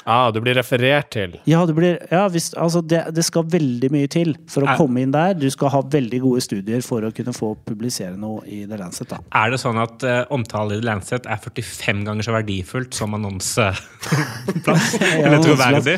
Ah, 0.09 0.31
du 0.33 0.39
blir 0.43 0.55
referert 0.59 1.11
til. 1.13 1.31
Ja, 1.49 1.61
blir, 1.67 1.99
ja 2.11 2.25
hvis, 2.33 2.51
altså 2.59 2.81
det, 2.83 3.03
det 3.15 3.25
skal 3.27 3.45
veldig 3.53 3.91
mye 3.93 4.09
til 4.11 4.35
for 4.51 4.63
å 4.65 4.67
Er- 4.73 4.79
komme 4.81 5.01
inn 5.05 5.13
der. 5.15 5.35
Du 5.39 5.49
skal 5.53 5.69
ha 5.75 5.81
veldig 5.93 6.21
gode 6.25 6.41
studier 6.45 6.81
for 6.85 7.01
å 7.07 7.11
kunne 7.15 7.35
få 7.37 7.49
publisere 7.69 8.17
noe 8.19 8.41
i 8.49 8.65
The 8.69 8.77
Lancet. 8.81 9.09
Da. 9.13 9.19
Er 9.43 9.49
det 9.55 9.61
sånn 9.63 9.79
at 9.81 10.03
uh, 10.07 10.25
omtale 10.35 10.75
i 10.77 10.81
The 10.81 10.87
Lancet 10.89 11.25
er 11.31 11.39
45 11.43 12.05
ganger 12.09 12.23
så 12.27 12.33
verdifullt 12.35 12.90
som 12.95 13.15
annonseplass? 13.15 14.95
Eller 15.15 15.43
troverdig? 15.45 15.97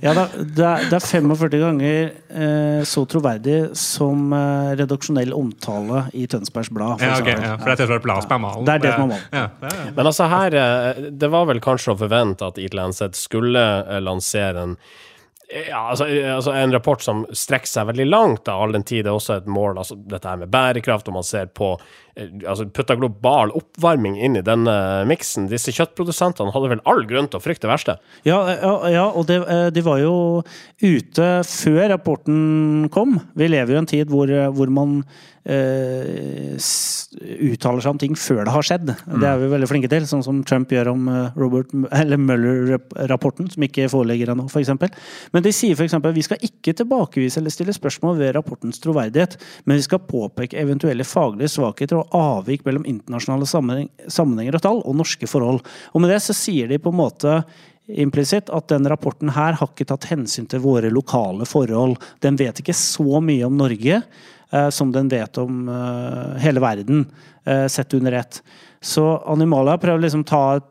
Ja, 0.00 0.14
det, 0.14 0.64
er, 0.64 0.86
er 0.96 1.04
45 1.04 1.60
ganger 1.62 2.10
eh, 2.10 2.82
så 2.88 3.04
troverdig 3.10 3.58
som 3.78 4.32
eh, 4.36 4.74
redaksjonell 4.80 5.34
omtale 5.36 6.06
i 6.16 6.26
Tønsbergs 6.30 6.72
Blad. 6.74 6.98
for 6.98 7.06
ja, 7.06 7.20
okay, 7.20 7.38
ja, 7.38 7.54
for 7.58 7.70
det 7.70 7.76
er 7.76 7.82
Tønsberg 7.84 8.04
Blad 8.06 8.26
som 8.26 8.36
er 8.36 8.44
malen. 8.46 8.68
Det 8.68 8.76
er 8.76 8.84
det 8.84 8.92
som 8.92 9.06
er 9.06 9.12
malen. 9.14 9.24
Ja, 9.30 9.46
ja, 9.62 9.72
ja. 9.80 9.88
Men 9.96 10.12
altså 10.12 10.28
her, 10.32 10.58
eh, 10.60 11.08
det 11.24 11.32
var 11.34 11.48
vel 11.50 11.64
kanskje 11.64 11.94
å 11.94 11.98
forvente 12.04 12.52
at 12.52 12.60
Eat 12.62 12.76
Lancet 12.76 13.18
skulle 13.18 13.64
lansere 14.04 14.68
en 14.68 14.78
ja, 15.48 15.90
altså, 15.90 16.06
eh, 16.08 16.36
altså 16.36 16.52
en 16.56 16.72
rapport 16.72 17.02
som 17.04 17.24
strekker 17.36 17.68
seg 17.68 17.88
veldig 17.90 18.06
langt, 18.08 18.44
da, 18.48 18.56
all 18.56 18.72
den 18.72 18.86
tid 18.86 19.04
det 19.04 19.12
er 19.12 19.18
også 19.18 19.36
et 19.36 19.50
mål, 19.50 19.76
altså 19.82 19.96
dette 20.08 20.30
her 20.30 20.40
med 20.40 20.52
bærekraft, 20.52 21.10
og 21.10 21.18
man 21.18 21.26
ser 21.26 21.50
på 21.52 21.74
eh, 22.16 22.30
altså 22.48 22.66
putter 22.72 22.96
global 23.00 23.52
oppvarming 23.58 24.16
inn 24.16 24.38
i 24.40 24.44
denne 24.46 24.76
miksen. 25.10 25.50
Disse 25.52 25.74
kjøttprodusentene 25.76 26.54
hadde 26.54 26.72
vel 26.72 26.82
all 26.88 27.04
grunn 27.10 27.28
til 27.28 27.40
å 27.40 27.44
frykte 27.44 27.66
det 27.66 27.74
verste? 27.74 27.98
Ja, 28.28 28.40
ja, 28.54 28.72
ja 28.94 29.04
og 29.10 29.28
det, 29.28 29.42
eh, 29.44 29.68
de 29.74 29.84
var 29.84 30.00
jo 30.00 30.16
ute 30.80 31.30
før 31.50 31.84
rapporten 31.92 32.88
kom. 32.94 33.18
Vi 33.36 33.50
lever 33.52 33.74
jo 33.74 33.78
i 33.80 33.84
en 33.84 33.92
tid 33.94 34.12
hvor, 34.12 34.32
eh, 34.32 34.50
hvor 34.54 34.72
man 34.72 35.02
s- 35.44 37.08
uttaler 37.44 37.82
seg 37.84 37.90
om 37.92 37.98
ting 38.00 38.14
før 38.18 38.44
det 38.46 38.52
har 38.54 38.64
skjedd. 38.66 38.86
Det 39.20 39.26
er 39.28 39.38
vi 39.42 39.48
veldig 39.52 39.68
flinke 39.70 39.90
til, 39.92 40.06
sånn 40.08 40.22
som 40.24 40.40
Trump 40.48 40.72
gjør 40.72 40.90
om 40.94 41.08
eh, 41.12 41.36
Robert 41.38 41.72
eller 41.94 42.18
Mueller-rapporten, 42.20 43.50
som 43.52 43.66
ikke 43.66 43.86
foreligger 43.92 44.32
ennå, 44.32 44.46
f.eks. 44.50 44.72
Men 45.34 45.44
de 45.44 45.52
sier 45.54 45.76
f.eks. 45.78 45.94
vi 46.16 46.24
skal 46.26 46.42
ikke 46.48 46.74
tilbakevise 46.80 47.40
eller 47.42 47.54
stille 47.54 47.74
spørsmål 47.76 48.18
ved 48.22 48.34
rapportens 48.38 48.80
troverdighet, 48.82 49.36
men 49.68 49.78
vi 49.80 49.86
skal 49.86 50.02
påpeke 50.08 50.58
eventuelle 50.60 51.06
faglige 51.06 51.52
svakheter 51.54 52.00
og 52.00 52.16
avvik 52.18 52.64
mellom 52.66 52.86
internasjonale 52.90 53.46
sammenhenger 53.48 54.58
og 54.58 54.64
tall 54.64 54.82
og 54.84 54.98
norske 55.02 55.28
forhold. 55.30 55.62
Og 55.94 56.02
med 56.04 56.10
det 56.14 56.22
så 56.24 56.36
sier 56.36 56.70
de 56.72 56.80
på 56.82 56.92
en 56.94 57.00
måte 57.04 57.38
implisitt 58.00 58.48
at 58.54 58.70
den 58.72 58.86
rapporten 58.88 59.28
her 59.36 59.58
har 59.60 59.68
ikke 59.68 59.84
tatt 59.90 60.06
hensyn 60.08 60.46
til 60.48 60.62
våre 60.64 60.88
lokale 60.92 61.44
forhold. 61.48 61.98
Den 62.24 62.38
vet 62.40 62.62
ikke 62.62 62.72
så 62.76 63.20
mye 63.20 63.44
om 63.44 63.58
Norge 63.60 63.98
som 64.70 64.92
den 64.94 65.10
vet 65.12 65.38
om 65.42 65.68
eh, 65.68 66.38
hele 66.44 66.62
verden, 66.62 67.04
eh, 67.44 67.66
sett 67.72 67.94
under 67.94 68.12
ett. 68.20 68.42
Så 68.84 69.04
Animalia 69.26 69.78
prøvde 69.80 70.04
liksom 70.04 70.24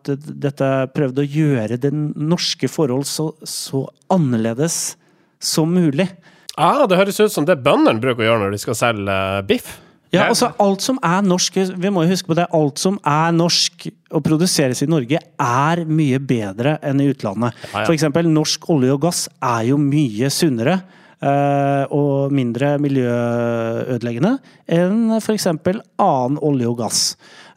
dette, 0.05 0.69
prøvde 0.93 1.23
å 1.23 1.29
gjøre 1.29 1.79
det 1.81 1.91
norske 1.93 2.69
forhold 2.69 3.07
så, 3.09 3.31
så 3.41 3.87
annerledes 4.13 4.95
som 5.41 5.73
mulig. 5.73 6.07
Ah, 6.53 6.85
det 6.85 6.99
høres 6.99 7.19
ut 7.19 7.33
som 7.33 7.47
det 7.49 7.57
bøndene 7.65 8.01
bruker 8.01 8.21
å 8.21 8.27
gjøre 8.27 8.45
når 8.45 8.53
de 8.53 8.61
skal 8.61 8.77
selge 8.77 9.17
eh, 9.17 9.41
biff. 9.49 9.73
Ja, 10.13 10.27
altså 10.27 10.51
Alt 10.61 10.83
som 10.85 10.99
er 11.01 11.23
norsk 11.25 11.55
vi 11.57 11.89
må 11.89 12.03
jo 12.05 12.11
huske 12.11 12.29
på 12.29 12.35
det, 12.37 12.45
alt 12.53 12.77
som 12.77 12.99
er 13.01 13.31
norsk 13.33 13.87
og 14.13 14.21
produseres 14.21 14.83
i 14.85 14.89
Norge, 14.89 15.17
er 15.17 15.81
mye 15.89 16.19
bedre 16.21 16.75
enn 16.85 17.01
i 17.01 17.07
utlandet. 17.09 17.57
Ja, 17.71 17.81
ja. 17.81 17.87
Eksempel, 17.95 18.29
norsk 18.29 18.67
olje 18.69 18.93
og 18.93 19.01
gass 19.07 19.23
er 19.41 19.71
jo 19.71 19.79
mye 19.81 20.29
sunnere 20.33 20.77
eh, 20.77 21.01
og 21.23 22.33
mindre 22.35 22.73
miljøødeleggende 22.83 24.33
enn 24.75 25.13
f.eks. 25.21 25.45
annen 25.47 26.39
olje 26.43 26.67
og 26.67 26.81
gass. 26.81 27.03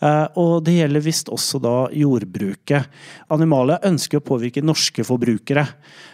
Eh, 0.04 0.26
og 0.36 0.64
det 0.66 0.76
gjelder 0.76 1.04
visst 1.04 1.30
også 1.32 1.60
da 1.62 1.76
jordbruket. 1.96 2.90
Animalia 3.32 3.78
ønsker 3.88 4.20
å 4.20 4.26
påvirke 4.26 4.64
norske 4.64 5.04
forbrukere, 5.06 5.64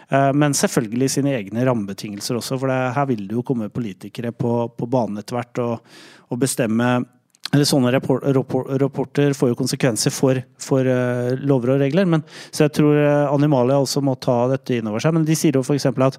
eh, 0.09 0.29
men 0.35 0.55
selvfølgelig 0.57 1.11
sine 1.17 1.35
egne 1.39 1.65
rammebetingelser 1.67 2.39
også, 2.39 2.59
for 2.61 2.71
her 2.71 3.09
vil 3.09 3.25
det 3.27 3.37
jo 3.37 3.45
komme 3.47 3.71
politikere 3.73 4.31
på, 4.31 4.53
på 4.77 4.87
banen 4.87 5.19
etter 5.21 5.39
hvert 5.39 5.63
og, 5.65 5.99
og 6.29 6.41
bestemme 6.41 6.95
eller 7.53 7.67
Sånne 7.69 7.91
rapport, 7.93 8.23
rapport, 8.33 8.69
rapporter 8.81 9.35
får 9.37 9.51
jo 9.51 9.57
konsekvenser 9.59 10.09
for, 10.09 10.39
for 10.57 10.87
lover 11.45 11.75
og 11.75 11.83
regler. 11.83 12.07
Men, 12.09 12.23
så 12.49 12.63
jeg 12.63 12.73
tror 12.79 12.97
Animalet 13.29 13.83
også 13.83 14.01
må 14.01 14.15
ta 14.17 14.47
dette 14.49 14.79
inn 14.79 14.89
over 14.89 15.03
seg. 15.03 15.13
Men 15.13 15.27
de 15.27 15.35
sier 15.37 15.59
jo 15.59 15.61
f.eks. 15.61 15.85
at 15.91 16.17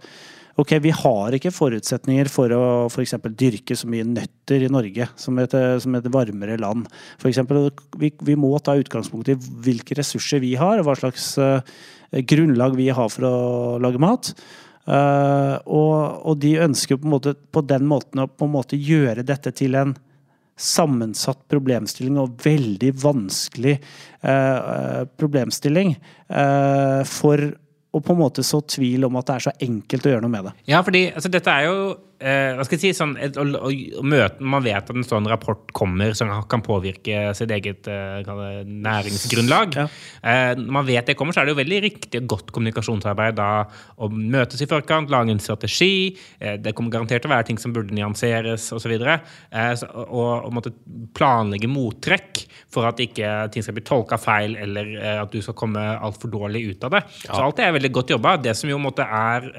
ok, 0.61 0.75
vi 0.83 0.93
har 0.95 1.35
ikke 1.35 1.53
forutsetninger 1.55 2.29
for 2.31 2.53
å 2.55 2.63
for 2.93 3.35
dyrke 3.35 3.77
så 3.77 3.89
mye 3.91 4.07
nøtter 4.07 4.67
i 4.67 4.71
Norge 4.73 5.09
som 5.19 5.39
et, 5.43 5.57
som 5.83 5.97
et 5.99 6.11
varmere 6.13 6.59
land. 6.63 6.87
For 7.19 7.31
eksempel, 7.31 7.71
vi, 7.99 8.13
vi, 8.23 8.37
må 8.39 8.53
ta 8.59 8.77
utgangspunkt 8.79 9.33
i 9.33 9.39
hvilke 9.39 9.99
ressurser 9.99 10.43
vi 10.45 10.55
har, 10.61 10.79
og 10.79 10.89
hva 10.89 10.97
slags 10.99 11.33
uh, 11.43 11.59
grunnlag 12.31 12.77
vi 12.79 12.91
har 12.95 13.11
for 13.13 13.27
å 13.29 13.35
lage 13.83 14.03
mat. 14.03 14.35
Uh, 14.85 15.59
og, 15.65 15.95
og, 16.23 16.35
de 16.43 16.59
ønsker 16.61 17.01
på, 17.01 17.09
måte, 17.09 17.35
på, 17.35 17.65
den 17.65 17.89
måten 17.89 18.23
å 18.23 18.29
på 18.29 18.47
en 18.47 18.55
måte 18.55 18.79
gjøre 18.79 19.25
dette 19.27 19.55
til 19.57 19.79
en 19.81 19.97
sammensatt 20.61 21.41
problemstilling 21.51 22.21
og 22.21 22.37
veldig 22.45 22.93
vanskelig 23.03 23.73
uh, 24.23 25.03
problemstilling 25.19 25.97
for 27.11 27.43
å 27.95 28.01
på 28.03 28.15
en 28.15 28.21
måte 28.25 28.43
så 28.47 28.59
tvil 28.67 29.07
om 29.07 29.21
at 29.21 29.29
det 29.29 29.37
er 29.37 29.45
så 29.47 29.55
enkelt 29.63 30.07
å 30.07 30.15
gjøre 30.15 30.25
noe 30.25 30.33
med 30.33 30.49
det. 30.49 30.55
Ja, 30.73 30.81
fordi 30.87 31.07
altså, 31.13 31.31
dette 31.31 31.55
er 31.55 31.69
jo 31.69 31.77
eh, 32.21 32.55
hva 32.57 32.65
skal 32.67 32.79
jeg 32.79 32.83
si, 32.83 32.99
sånn, 32.99 33.15
et, 33.21 33.37
å, 33.41 33.45
å, 33.45 34.05
møte, 34.07 34.45
Man 34.45 34.65
vet 34.65 34.91
at 34.91 34.93
en 34.95 35.07
sånn 35.07 35.29
rapport 35.31 35.71
kommer 35.77 36.15
som 36.17 36.31
kan 36.51 36.63
påvirke 36.65 37.33
sitt 37.37 37.53
eget 37.55 37.89
eh, 37.91 38.23
næringsgrunnlag. 38.65 39.79
Ja. 39.79 39.87
Eh, 40.23 40.53
når 40.61 40.77
man 40.79 40.89
vet 40.89 41.11
det 41.11 41.17
kommer, 41.19 41.35
så 41.35 41.43
er 41.43 41.49
det 41.49 41.55
jo 41.55 41.61
veldig 41.61 41.81
riktig 41.85 42.23
og 42.23 42.31
godt 42.35 42.53
kommunikasjonsarbeid 42.55 43.39
da 43.39 43.49
å 43.99 44.11
møtes 44.11 44.63
i 44.63 44.69
forkant, 44.71 45.13
lage 45.13 45.35
en 45.35 45.43
strategi. 45.43 46.15
Eh, 46.39 46.57
det 46.63 46.75
kommer 46.77 46.95
garantert 46.95 47.25
til 47.25 47.31
å 47.31 47.35
være 47.35 47.49
ting 47.51 47.61
som 47.61 47.75
burde 47.75 47.95
nyanseres 47.97 48.71
osv. 48.77 48.95
Eh, 48.95 49.85
og, 50.05 50.31
og 50.47 50.55
måtte 50.55 50.75
planlegge 51.17 51.71
mottrekk 51.71 52.45
for 52.75 52.89
at 52.89 53.01
ikke 53.03 53.33
ting 53.55 53.65
skal 53.65 53.77
bli 53.77 53.87
tolka 53.87 54.19
feil, 54.21 54.57
eller 54.61 54.95
eh, 54.99 55.21
at 55.23 55.35
du 55.35 55.41
skal 55.45 55.57
komme 55.59 55.83
altfor 55.95 56.33
dårlig 56.33 56.65
ut 56.71 56.89
av 56.89 56.97
det. 56.97 57.05
Ja. 57.27 57.33
Så 57.33 57.43
alt 57.49 57.61
det 57.61 57.69
er 57.69 57.77
veldig 57.79 57.93
godt 57.99 58.15
jobba. 58.15 58.37
Det 58.45 58.57
som 58.59 58.71
jo 58.71 58.81
måtte 58.83 59.05
er 59.05 59.51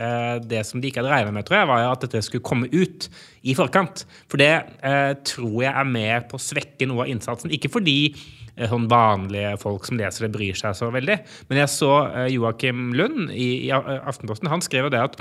det 0.45 0.61
som 0.67 0.81
de 0.81 0.89
ikke 0.89 1.01
hadde 1.01 1.11
regna 1.11 1.33
med, 1.35 1.45
tror 1.47 1.59
jeg, 1.59 1.67
var 1.69 1.85
at 1.89 2.03
dette 2.05 2.21
skulle 2.25 2.43
komme 2.45 2.54
ut 2.63 3.09
i 3.43 3.55
forkant. 3.57 4.05
For 4.31 4.41
det 4.41 4.53
eh, 4.85 5.11
tror 5.27 5.59
jeg 5.65 5.71
er 5.71 5.91
med 5.91 6.29
på 6.31 6.39
å 6.39 6.45
svekke 6.45 6.87
noe 6.89 7.05
av 7.05 7.11
innsatsen. 7.11 7.51
Ikke 7.53 7.71
fordi 7.73 7.97
eh, 8.13 8.69
sånn 8.71 8.87
vanlige 8.91 9.55
folk 9.61 9.87
som 9.89 9.99
leser 9.99 10.27
det, 10.27 10.33
bryr 10.37 10.57
seg 10.59 10.77
så 10.77 10.89
veldig. 10.95 11.19
Men 11.49 11.63
jeg 11.63 11.73
så 11.75 11.91
eh, 12.07 12.29
Joakim 12.37 12.93
Lund 12.97 13.33
i, 13.33 13.67
i 13.67 13.73
Aftenposten. 13.75 14.51
Han 14.53 14.63
skrev 14.65 14.87
jo 14.87 14.95
det 14.95 15.03
at 15.09 15.19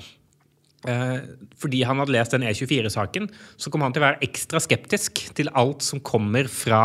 fordi 0.85 1.83
han 1.87 2.00
hadde 2.03 2.12
lest 2.14 2.35
den 2.35 2.45
E24-saken, 2.45 3.29
så 3.57 3.73
kom 3.73 3.85
han 3.85 3.95
til 3.95 4.03
å 4.03 4.07
være 4.07 4.23
ekstra 4.26 4.61
skeptisk 4.62 5.23
til 5.37 5.50
alt 5.57 5.85
som 5.85 6.03
kommer 6.05 6.49
fra 6.50 6.83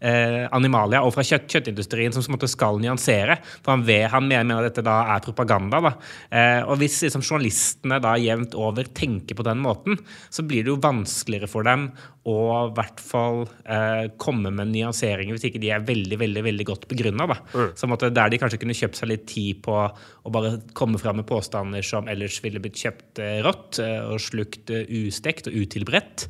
eh, 0.00 0.44
Animalia 0.54 1.00
og 1.06 1.14
fra 1.14 1.24
kjøtt, 1.26 1.48
kjøttindustrien, 1.52 2.14
som 2.14 2.26
måtte 2.34 2.50
skal 2.50 2.80
nyansere. 2.82 3.38
For 3.62 3.74
han, 3.74 3.86
ved, 3.88 4.08
han 4.12 4.28
mener 4.28 4.60
at 4.60 4.70
dette 4.70 4.84
da 4.86 5.00
er 5.14 5.24
propaganda. 5.24 5.80
Da. 5.88 5.94
Eh, 6.28 6.60
og 6.66 6.80
hvis 6.82 7.00
liksom, 7.06 7.24
journalistene 7.24 8.00
da 8.04 8.16
jevnt 8.20 8.56
over 8.58 8.90
tenker 8.92 9.38
på 9.38 9.46
den 9.46 9.62
måten, 9.64 9.98
så 10.28 10.44
blir 10.46 10.66
det 10.66 10.74
jo 10.74 10.82
vanskeligere 10.84 11.50
for 11.50 11.66
dem 11.68 11.88
å 12.28 12.36
i 12.68 12.72
hvert 12.76 13.00
fall 13.02 13.42
eh, 13.64 14.08
komme 14.20 14.52
med 14.54 14.70
nyanseringer 14.72 15.36
hvis 15.36 15.46
ikke 15.48 15.60
de 15.62 15.70
er 15.74 15.84
veldig 15.86 16.18
veldig, 16.20 16.42
veldig 16.44 16.66
godt 16.68 16.86
begrunna. 16.90 17.26
Mm. 17.54 17.72
Så 17.78 17.88
måtte, 17.90 18.10
der 18.14 18.32
de 18.32 18.40
kanskje 18.40 18.60
kunne 18.62 18.76
kjøpt 18.76 19.00
seg 19.00 19.10
litt 19.12 19.26
tid 19.30 19.62
på 19.64 19.76
å 19.78 20.32
bare 20.34 20.58
komme 20.78 21.00
fram 21.00 21.20
med 21.20 21.28
påstander 21.28 21.84
som 21.86 22.08
ellers 22.10 22.38
ville 22.44 22.62
blitt 22.62 22.78
kjøpt 22.80 23.22
eh, 23.24 23.38
rått 23.46 23.80
eh, 23.84 24.00
og 24.04 24.20
slukt 24.22 24.72
eh, 24.74 24.88
ustekt 25.08 25.50
og 25.50 25.56
utilberedt, 25.58 26.26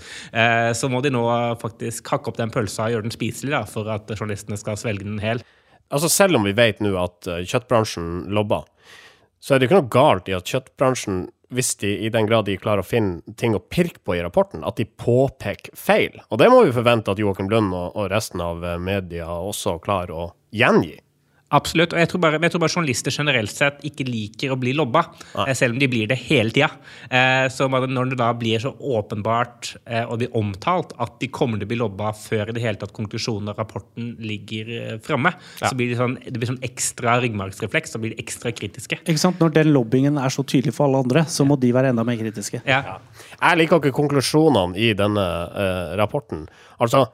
så 0.79 0.89
må 0.91 1.01
de 1.03 1.11
nå 1.13 1.23
faktisk 1.61 2.09
hakke 2.13 2.31
opp 2.31 2.39
den 2.39 2.53
pølsa 2.53 2.87
og 2.87 2.95
gjøre 2.95 3.07
den 3.07 3.15
spiselig 3.15 3.53
da, 3.55 3.63
for 3.69 3.89
at 3.93 4.11
journalistene 4.15 4.59
skal 4.61 4.79
svelge 4.81 5.07
den 5.07 5.21
hel. 5.23 5.43
Altså 5.95 6.11
Selv 6.13 6.39
om 6.39 6.47
vi 6.47 6.55
vet 6.57 6.83
nå 6.85 6.93
at 7.01 7.27
kjøttbransjen 7.27 8.29
lobber, 8.35 8.67
så 9.41 9.55
er 9.55 9.61
det 9.61 9.69
ikke 9.69 9.81
noe 9.81 9.93
galt 9.93 10.31
i 10.31 10.37
at 10.37 10.51
kjøttbransjen, 10.51 11.27
hvis 11.55 11.75
de 11.81 11.91
i 12.05 12.11
den 12.13 12.29
grad 12.29 12.47
de 12.49 12.59
klarer 12.61 12.85
å 12.85 12.87
finne 12.87 13.37
ting 13.41 13.57
å 13.57 13.63
pirke 13.63 14.03
på 14.05 14.17
i 14.19 14.23
rapporten, 14.25 14.65
at 14.67 14.77
de 14.77 14.85
påpeker 14.85 15.75
feil. 15.77 16.21
Og 16.29 16.41
det 16.43 16.51
må 16.53 16.63
vi 16.67 16.75
forvente 16.77 17.13
at 17.13 17.21
Joakim 17.21 17.49
Lund 17.53 17.75
og 17.75 18.09
resten 18.13 18.43
av 18.45 18.65
media 18.83 19.31
også 19.33 19.79
klarer 19.85 20.15
å 20.15 20.27
gjengi. 20.55 20.99
Absolutt. 21.57 21.95
Og 21.95 22.01
jeg 22.03 22.09
tror, 22.11 22.21
bare, 22.21 22.39
jeg 22.45 22.53
tror, 22.53 22.61
bare, 22.61 22.75
journalister 22.75 23.15
generelt 23.15 23.53
sett 23.53 23.81
ikke 23.89 24.05
liker 24.05 24.53
å 24.53 24.59
bli 24.61 24.75
lobba, 24.77 25.07
Nei. 25.33 25.47
Eh, 25.49 25.57
selv 25.57 25.77
om 25.77 25.81
de 25.81 25.89
blir 25.89 26.11
det 26.11 26.19
hele 26.27 26.53
tida. 26.53 26.69
Eh, 27.09 27.47
så 27.53 27.69
når 27.73 28.13
det 28.13 28.19
da 28.21 28.29
blir 28.37 28.61
så 28.61 28.75
åpenbart 28.77 29.71
eh, 29.87 30.05
og 30.05 30.21
blir 30.21 30.37
omtalt 30.37 30.93
at 31.01 31.17
de 31.23 31.31
kommer 31.33 31.61
til 31.61 31.69
å 31.69 31.71
bli 31.73 31.81
lobba 31.81 32.13
før 32.17 32.53
i 32.53 32.57
det 32.57 32.65
hele 32.65 32.81
tatt 32.81 32.93
konklusjonen 32.97 33.49
av 33.53 33.63
rapporten 33.63 34.11
ligger 34.21 35.01
framme, 35.05 35.33
ja. 35.63 35.71
så 35.71 35.79
blir 35.79 35.95
det, 35.95 35.99
sånn, 36.01 36.19
det 36.21 36.37
blir 36.37 36.53
sånn 36.53 36.61
ekstra 36.69 37.17
ryggmargsrefleks, 37.25 37.97
så 37.97 38.03
blir 38.03 38.13
de 38.13 38.21
ekstra 38.27 38.53
kritiske. 38.53 39.01
Ikke 39.07 39.23
sant? 39.23 39.41
Når 39.41 39.57
den 39.57 39.73
lobbingen 39.73 40.21
er 40.21 40.35
så 40.35 40.45
tydelig 40.45 40.77
for 40.77 40.89
alle 40.89 41.01
andre, 41.07 41.25
så 41.33 41.49
må 41.49 41.57
de 41.61 41.73
være 41.73 41.95
enda 41.95 42.05
mer 42.05 42.21
kritiske. 42.21 42.61
Ja. 42.69 42.83
Ja. 42.85 43.01
Jeg 43.39 43.63
liker 43.63 43.81
ikke 43.81 43.97
konklusjonene 43.97 44.77
i 44.77 44.93
denne 44.97 45.25
uh, 45.25 45.97
rapporten. 45.99 46.45
Altså, 46.83 47.07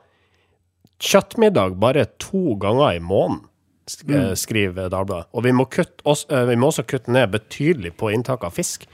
kjøttmiddag 1.05 1.79
bare 1.83 2.09
to 2.23 2.59
ganger 2.61 2.99
i 2.99 3.03
måneden 3.03 3.45
skriver 3.87 4.89
Dagbladet. 4.89 5.29
Og 5.33 5.45
vi 5.45 5.53
må, 5.53 5.67
også, 6.05 6.27
eh, 6.31 6.49
vi 6.49 6.57
må, 6.57 6.71
også 6.73 6.87
kutte 6.89 7.13
ned 7.13 7.31
betydelig 7.35 7.95
på 8.01 8.11
inntak 8.15 8.45
av 8.45 8.55
fisk. 8.57 8.87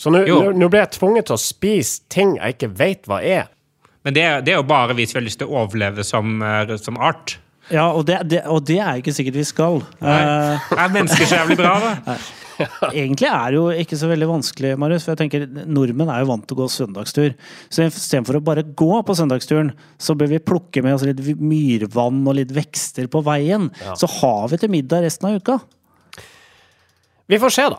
Så 0.00 0.12
nå 0.12 0.68
ble 0.72 0.80
jeg 0.80 0.94
tvunget 0.96 1.28
til 1.28 1.36
å 1.36 1.40
spise 1.40 2.06
ting 2.08 2.36
jeg 2.38 2.56
ikke 2.56 2.70
vet 2.78 3.08
hva 3.10 3.20
er. 3.20 3.50
Men 4.04 4.16
det, 4.16 4.24
det 4.46 4.54
er 4.54 4.62
jo 4.62 4.68
bare 4.68 4.96
hvis 4.96 5.12
vi 5.12 5.20
har 5.20 5.26
lyst 5.26 5.42
til 5.42 5.50
å 5.50 5.64
overleve 5.64 6.04
som, 6.08 6.40
eh, 6.40 6.76
som 6.80 6.96
art. 6.96 7.36
Ja, 7.70 7.90
og 7.94 8.06
det, 8.08 8.22
det, 8.30 8.40
og 8.50 8.64
det, 8.66 8.80
er 8.82 8.98
ikke 8.98 9.12
sikkert 9.14 9.36
vi 9.38 9.46
skal. 9.46 9.82
Nei. 10.02 10.20
Uh, 10.26 10.72
er 10.74 10.94
mennesker 10.94 11.28
så 11.28 11.42
jævlig 11.42 11.60
bra, 11.60 11.76
da? 11.84 12.16
Egentlig 13.02 13.28
er 13.30 13.52
det 13.52 13.58
jo 13.58 13.66
ikke 13.82 13.98
så 14.00 14.10
veldig 14.10 14.28
vanskelig, 14.30 14.72
Marius. 14.80 15.06
For 15.06 15.14
jeg 15.14 15.22
tenker 15.24 15.46
nordmenn 15.66 16.12
er 16.12 16.22
jo 16.24 16.30
vant 16.30 16.46
til 16.46 16.58
å 16.58 16.62
gå 16.62 16.68
søndagstur. 16.72 17.34
Så 17.68 17.86
istedenfor 17.86 18.40
å 18.40 18.44
bare 18.44 18.64
gå 18.64 19.02
på 19.06 19.16
søndagsturen, 19.18 19.74
så 20.00 20.16
bør 20.18 20.32
vi 20.34 20.42
plukke 20.52 20.84
med 20.86 20.96
oss 20.96 21.06
litt 21.08 21.20
myrvann 21.40 22.22
og 22.24 22.38
litt 22.40 22.54
vekster 22.56 23.10
på 23.10 23.24
veien. 23.26 23.70
Ja. 23.84 23.98
Så 23.98 24.10
har 24.20 24.48
vi 24.52 24.60
til 24.60 24.72
middag 24.72 25.06
resten 25.06 25.30
av 25.30 25.38
uka. 25.40 25.60
Vi 27.30 27.38
får 27.38 27.54
se, 27.54 27.70
da. 27.70 27.78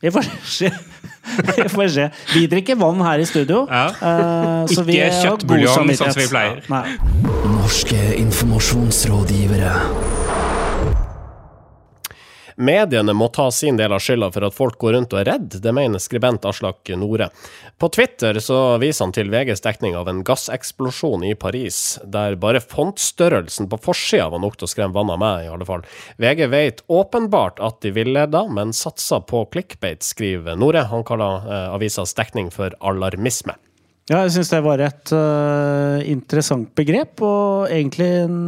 Vi 0.00 0.10
får 0.10 0.22
se. 0.44 0.70
vi 1.56 1.68
får 1.68 1.88
se. 1.88 2.08
Vi 2.34 2.46
drikker 2.46 2.76
vann 2.80 3.00
her 3.04 3.18
i 3.20 3.26
studio. 3.28 3.66
Ja. 3.68 3.90
Uh, 4.00 4.64
ikke 4.72 5.10
kjøttbuljong, 5.20 5.92
sånn 5.92 6.12
som 6.12 6.22
vi 6.22 6.28
pleier. 6.32 6.64
Ja, 6.68 6.84
Norske 7.50 8.00
informasjonsrådgivere. 8.20 9.74
Mediene 12.60 13.14
må 13.16 13.30
ta 13.32 13.46
sin 13.50 13.78
del 13.78 13.92
av 13.96 14.02
skylda 14.04 14.28
for 14.34 14.44
at 14.44 14.52
folk 14.52 14.74
går 14.82 14.92
rundt 14.92 15.14
og 15.14 15.22
er 15.22 15.30
redd, 15.30 15.54
det 15.64 15.72
mener 15.72 16.02
skribent 16.02 16.44
Aslak 16.44 16.90
Nore. 17.00 17.30
På 17.80 17.88
Twitter 17.88 18.36
så 18.44 18.76
viser 18.82 19.06
han 19.06 19.14
til 19.16 19.32
VGs 19.32 19.64
dekning 19.64 19.96
av 19.96 20.10
en 20.12 20.20
gasseksplosjon 20.28 21.24
i 21.24 21.32
Paris, 21.40 21.96
der 22.04 22.36
bare 22.42 22.60
fontstørrelsen 22.60 23.70
på 23.72 23.80
forsida 23.80 24.28
var 24.34 24.44
nok 24.44 24.60
til 24.60 24.68
å 24.68 24.72
skremme 24.74 24.92
vann 24.98 25.14
av 25.14 25.22
meg, 25.22 25.46
i 25.46 25.50
alle 25.54 25.64
fall. 25.64 25.86
VG 26.20 26.44
vet 26.52 26.84
åpenbart 26.92 27.64
at 27.64 27.80
de 27.80 27.94
villeda, 27.96 28.44
men 28.52 28.76
satser 28.76 29.24
på 29.24 29.46
clickbait, 29.56 30.04
skriver 30.04 30.60
Nore. 30.60 30.84
Han 30.92 31.06
kaller 31.08 31.48
eh, 31.48 31.66
avisas 31.72 32.12
dekning 32.18 32.52
for 32.52 32.76
alarmisme. 32.84 33.56
Ja, 34.10 34.24
jeg 34.26 34.36
syns 34.36 34.52
det 34.52 34.64
var 34.66 34.84
et 34.84 35.12
uh, 35.16 36.00
interessant 36.04 36.74
begrep, 36.76 37.22
og 37.24 37.70
egentlig 37.72 38.10
en 38.26 38.40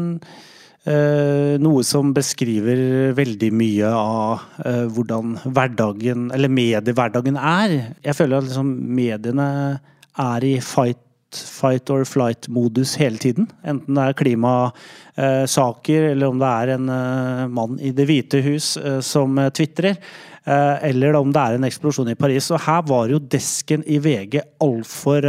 noe 0.82 1.84
som 1.86 2.10
beskriver 2.10 3.12
veldig 3.14 3.52
mye 3.54 3.90
av 3.94 4.42
eh, 4.66 4.82
hvordan 4.90 5.36
hverdagen, 5.44 6.24
eller 6.34 6.50
mediehverdagen 6.50 7.38
er. 7.38 7.76
Jeg 8.02 8.18
føler 8.18 8.40
at 8.40 8.48
liksom, 8.48 8.72
mediene 8.98 9.48
er 10.18 10.48
i 10.48 10.56
fight 10.58 10.98
fight 11.32 11.90
or 11.90 12.04
flight-modus 12.04 12.96
hele 13.00 13.18
tiden. 13.20 13.48
Enten 13.64 13.96
det 13.96 14.04
er 14.04 14.18
klimasaker, 14.18 16.10
eller 16.12 16.28
om 16.28 16.40
det 16.42 16.50
er 16.50 16.74
en 16.76 16.92
eh, 16.92 17.46
mann 17.48 17.78
i 17.80 17.92
Det 17.96 18.06
hvite 18.08 18.42
hus 18.44 18.76
eh, 18.76 19.00
som 19.00 19.38
eh, 19.38 19.52
tvitrer. 19.54 19.96
Eh, 20.44 20.76
eller 20.90 21.16
om 21.18 21.32
det 21.32 21.42
er 21.42 21.58
en 21.58 21.68
eksplosjon 21.68 22.12
i 22.12 22.18
Paris. 22.18 22.50
Og 22.52 22.62
her 22.66 22.82
var 22.88 23.12
jo 23.12 23.22
desken 23.22 23.84
i 23.86 24.00
VG 24.02 24.40
altfor 24.62 25.28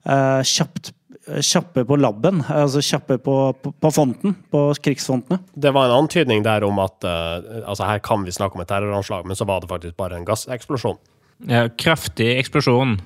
kjapt 0.00 0.94
Kjappe 1.28 1.84
på 1.86 1.98
labben, 2.00 2.40
altså 2.48 2.80
kjappe 2.82 3.18
på, 3.20 3.34
på, 3.60 3.70
på 3.76 3.90
fonten, 3.92 4.32
på 4.50 4.62
krigsfontene. 4.82 5.36
Det 5.52 5.70
var 5.76 5.90
en 5.90 5.98
antydning 6.00 6.42
der 6.46 6.64
om 6.66 6.80
at 6.82 7.04
uh, 7.04 7.60
altså 7.68 7.84
her 7.86 8.00
kan 8.02 8.24
vi 8.24 8.32
snakke 8.34 8.56
om 8.56 8.62
et 8.64 8.70
terroranslag, 8.72 9.28
men 9.28 9.36
så 9.38 9.44
var 9.46 9.60
det 9.60 9.68
faktisk 9.70 9.98
bare 10.00 10.16
en 10.16 10.24
gasseksplosjon. 10.26 10.96
Ja, 11.46 11.66
kraftig 11.68 12.32
eksplosjon 12.40 12.96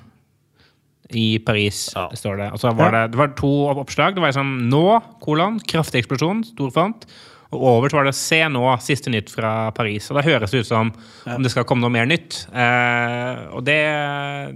i 1.11 1.37
Paris, 1.45 1.91
Ja. 1.93 2.07
står 2.17 2.39
det. 2.39 2.49
Altså 2.55 2.71
var 2.73 2.95
det, 2.95 3.03
det 3.13 3.19
var 3.19 3.35
to 3.37 3.51
oppslag. 3.75 4.15
Det 4.15 4.23
var 4.23 4.31
liksom 4.31 4.55
nå, 4.71 4.85
kolon, 5.21 5.59
kraftig 5.59 6.01
eksplosjon, 6.01 6.43
stor 6.55 6.71
font. 6.73 7.05
Og 7.53 7.61
over 7.69 7.91
så 7.91 7.99
var 7.99 8.07
det 8.07 8.15
se 8.17 8.39
nå, 8.49 8.63
siste 8.83 9.11
nytt 9.13 9.29
fra 9.31 9.69
Paris. 9.75 10.07
Og 10.09 10.17
da 10.17 10.23
høres 10.25 10.53
det 10.53 10.63
ut 10.63 10.69
som 10.69 10.91
om 10.91 11.45
det 11.45 11.51
skal 11.53 11.65
komme 11.67 11.85
noe 11.85 11.93
mer 11.93 12.07
nytt. 12.09 12.41
Eh, 12.49 13.45
og 13.55 13.63
det, 13.67 13.77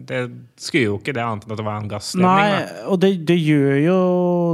det 0.10 0.24
skulle 0.60 0.88
jo 0.88 0.98
ikke 0.98 1.14
det 1.16 1.24
annet 1.24 1.46
enn 1.46 1.56
at 1.56 1.62
det 1.62 1.68
var 1.68 1.80
en 1.80 1.90
gassledning. 1.92 2.28
Nei, 2.28 2.50
da. 2.58 2.84
og 2.90 3.00
det, 3.04 3.12
det, 3.30 3.38
gjør 3.38 3.80
jo, 3.84 3.98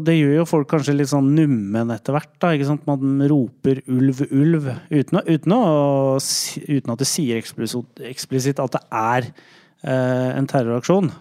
det 0.05 0.17
gjør 0.17 0.33
jo 0.41 0.47
folk 0.51 0.69
kanskje 0.75 0.97
litt 0.99 1.11
sånn 1.13 1.31
nummen 1.37 1.93
etter 1.95 2.17
hvert. 2.17 2.33
da, 2.43 2.53
ikke 2.55 2.69
sant? 2.69 2.87
Man 2.89 3.23
roper 3.31 3.81
'ulv, 3.85 4.25
ulv' 4.29 4.71
uten, 4.91 5.21
uten, 5.23 5.55
å, 5.55 6.17
uten 6.19 6.95
at 6.95 7.03
det 7.03 7.09
sier 7.09 7.39
eksplisitt 7.41 8.61
at 8.61 8.75
det 8.75 8.83
er 8.91 9.29
eh, 9.31 10.31
en 10.35 10.49
terroraksjon. 10.49 11.13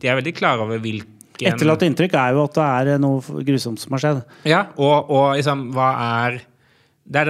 De 0.00 0.10
er 0.10 0.18
veldig 0.18 0.34
klare 0.36 0.66
over 0.66 0.82
hvilken 0.82 1.14
Etterlatt 1.36 1.82
inntrykk 1.84 2.14
er 2.16 2.32
jo 2.32 2.44
at 2.46 2.54
det 2.56 2.66
er 2.96 3.00
noe 3.02 3.42
grusomt 3.44 3.80
som 3.82 3.92
har 3.92 4.00
skjedd. 4.00 4.20
Ja, 4.48 4.60
og, 4.80 5.10
og 5.12 5.34
liksom, 5.36 5.66
hva 5.76 5.90
er 6.22 6.38
Det 7.06 7.20
er 7.20 7.28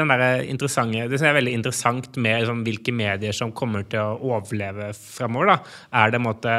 Det 1.10 1.18
som 1.20 1.28
er 1.28 1.36
veldig 1.36 1.52
interessant 1.58 2.16
med 2.16 2.40
liksom, 2.40 2.62
hvilke 2.64 2.94
medier 2.96 3.36
som 3.36 3.52
kommer 3.56 3.84
til 3.84 4.00
å 4.00 4.32
overleve 4.32 4.92
fremover. 4.96 5.60
Er 5.92 6.12
det 6.12 6.20
en 6.20 6.24
måte 6.24 6.54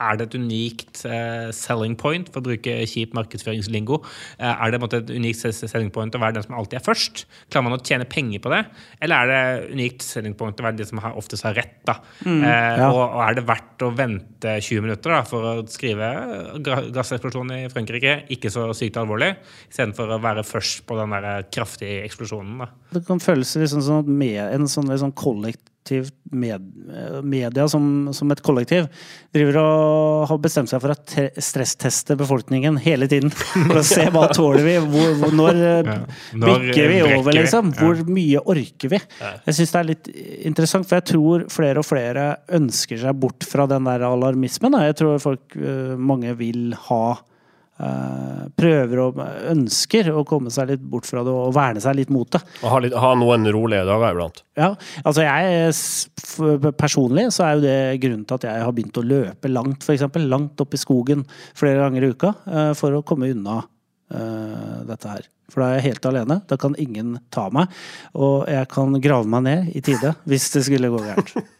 er 0.00 0.18
det 0.18 0.28
et 0.28 0.36
unikt 0.40 1.02
uh, 1.08 1.50
selling 1.54 1.96
point, 2.00 2.28
for 2.30 2.42
å 2.42 2.46
bruke 2.50 2.76
kjip 2.88 3.14
markedsføringslingo? 3.16 4.00
Uh, 4.40 4.52
er 4.52 4.72
det 4.72 4.80
måte 4.82 5.00
et 5.02 5.12
unikt 5.12 5.42
selling 5.58 5.90
point 5.94 6.16
å 6.16 6.22
være 6.22 6.38
den 6.38 6.46
som 6.46 6.56
alltid 6.58 6.80
er 6.80 6.86
først? 6.86 7.24
Klarer 7.52 7.68
man 7.68 7.76
å 7.76 7.80
tjene 7.84 8.08
penger 8.10 8.42
på 8.44 8.52
det? 8.52 8.62
Eller 9.04 9.24
er 9.24 9.30
det 9.30 9.76
unikt 9.76 10.04
selling 10.06 10.36
point 10.38 10.60
å 10.60 10.66
være 10.66 10.80
de 10.80 10.88
som 10.88 11.02
har, 11.04 11.16
oftest 11.20 11.46
har 11.48 11.56
rett? 11.58 11.78
Da? 11.88 11.98
uh, 12.26 12.44
ja. 12.44 12.90
og, 12.90 13.02
og 13.04 13.24
er 13.26 13.38
det 13.38 13.46
verdt 13.48 13.86
å 13.86 13.92
vente 13.96 14.56
20 14.58 14.86
minutter 14.86 15.16
da, 15.16 15.22
for 15.28 15.48
å 15.52 15.54
skrive 15.70 16.10
ga- 16.64 16.82
gasseksplosjon 16.94 17.56
i 17.56 17.62
Frankrike, 17.72 18.20
ikke 18.36 18.52
så 18.52 18.68
sykt 18.76 19.00
alvorlig, 19.00 19.34
istedenfor 19.68 20.16
å 20.16 20.20
være 20.22 20.46
først 20.46 20.84
på 20.88 20.98
den 20.98 21.16
der 21.16 21.48
kraftige 21.52 22.04
eksplosjonen? 22.06 22.64
Da. 22.64 22.70
Det 22.96 23.04
kan 23.08 23.22
føles 23.22 23.56
liksom 23.60 23.84
som 23.84 24.04
at 24.04 24.10
med, 24.10 24.40
en 24.40 24.68
sånn, 24.70 24.90
litt 24.90 25.02
sånn 25.02 25.16
kollektivt 25.16 25.69
med, 26.30 26.66
media 27.26 27.66
som, 27.68 28.10
som 28.14 28.30
et 28.30 28.42
kollektiv 28.44 28.86
driver 29.34 29.58
og 29.60 30.26
har 30.30 30.40
bestemt 30.42 30.70
seg 30.70 30.82
for 30.82 30.94
å 30.94 31.24
stressteste 31.42 32.16
befolkningen 32.20 32.78
hele 32.82 33.08
tiden. 33.10 33.32
For 33.32 33.80
å 33.80 33.84
se 33.86 34.06
hva 34.12 34.26
tåler 34.30 34.66
vi, 34.66 34.76
hvor, 34.92 35.14
hvor, 35.20 35.34
når 35.40 35.60
eh, 35.60 35.78
Ja. 35.90 35.96
Når, 36.36 36.66
bikker 36.68 36.90
vi 36.92 36.98
eh, 37.00 37.16
over, 37.18 37.34
liksom. 37.34 37.72
Ja. 37.74 37.80
Hvor 37.80 38.04
mye 38.10 38.42
orker 38.54 38.92
vi? 38.92 39.00
Jeg 39.46 39.56
syns 39.56 39.74
det 39.74 39.80
er 39.80 39.88
litt 39.88 40.12
interessant, 40.50 40.88
for 40.88 41.00
jeg 41.00 41.08
tror 41.14 41.46
flere 41.52 41.82
og 41.82 41.88
flere 41.88 42.28
ønsker 42.60 43.00
seg 43.00 43.18
bort 43.22 43.46
fra 43.48 43.66
den 43.70 43.88
der 43.88 44.06
alarmismen. 44.06 44.78
Jeg 44.86 44.98
tror 45.00 45.18
folk, 45.22 45.58
eh, 45.58 45.96
mange 45.96 46.36
vil 46.38 46.70
ha 46.88 47.02
eh, 47.16 47.26
Prøver 48.60 49.00
og 49.00 49.20
ønsker 49.50 50.10
å 50.12 50.24
komme 50.28 50.52
seg 50.52 50.72
litt 50.72 50.82
bort 50.92 51.08
fra 51.08 51.22
det 51.24 51.32
og 51.32 51.54
verne 51.56 51.80
seg 51.80 51.96
litt 51.96 52.12
mot 52.12 52.28
det. 52.34 52.42
Og 52.60 52.68
ha, 52.74 52.80
litt, 52.84 52.96
ha 52.98 53.12
noen 53.16 53.48
rolige 53.54 53.86
dager 53.88 54.14
iblant. 54.14 54.42
Ja, 54.60 54.74
altså 55.04 55.24
jeg 55.24 55.74
Personlig 56.76 57.26
så 57.34 57.46
er 57.46 57.56
jo 57.56 57.64
det 57.64 57.78
grunnen 58.02 58.26
til 58.28 58.38
at 58.38 58.46
jeg 58.48 58.64
har 58.66 58.74
begynt 58.76 59.00
å 59.00 59.04
løpe 59.06 59.50
langt, 59.50 59.84
f.eks. 59.86 60.06
Langt 60.30 60.60
opp 60.62 60.76
i 60.76 60.80
skogen 60.80 61.24
flere 61.56 61.80
ganger 61.82 62.06
i 62.06 62.10
uka 62.12 62.32
eh, 62.46 62.72
for 62.78 62.96
å 62.96 63.04
komme 63.06 63.30
unna 63.32 63.60
uh, 63.60 64.80
dette 64.88 65.10
her. 65.10 65.28
For 65.50 65.62
da 65.62 65.70
er 65.70 65.80
jeg 65.80 65.88
helt 65.90 66.10
alene. 66.10 66.40
Da 66.48 66.58
kan 66.60 66.76
ingen 66.78 67.16
ta 67.34 67.48
meg. 67.54 67.70
Og 68.14 68.46
jeg 68.50 68.68
kan 68.72 68.94
grave 69.02 69.30
meg 69.30 69.46
ned 69.46 69.72
i 69.74 69.82
tide 69.84 70.14
hvis 70.30 70.50
det 70.54 70.66
skulle 70.68 70.92
gå 70.92 71.02
gærent. 71.08 71.34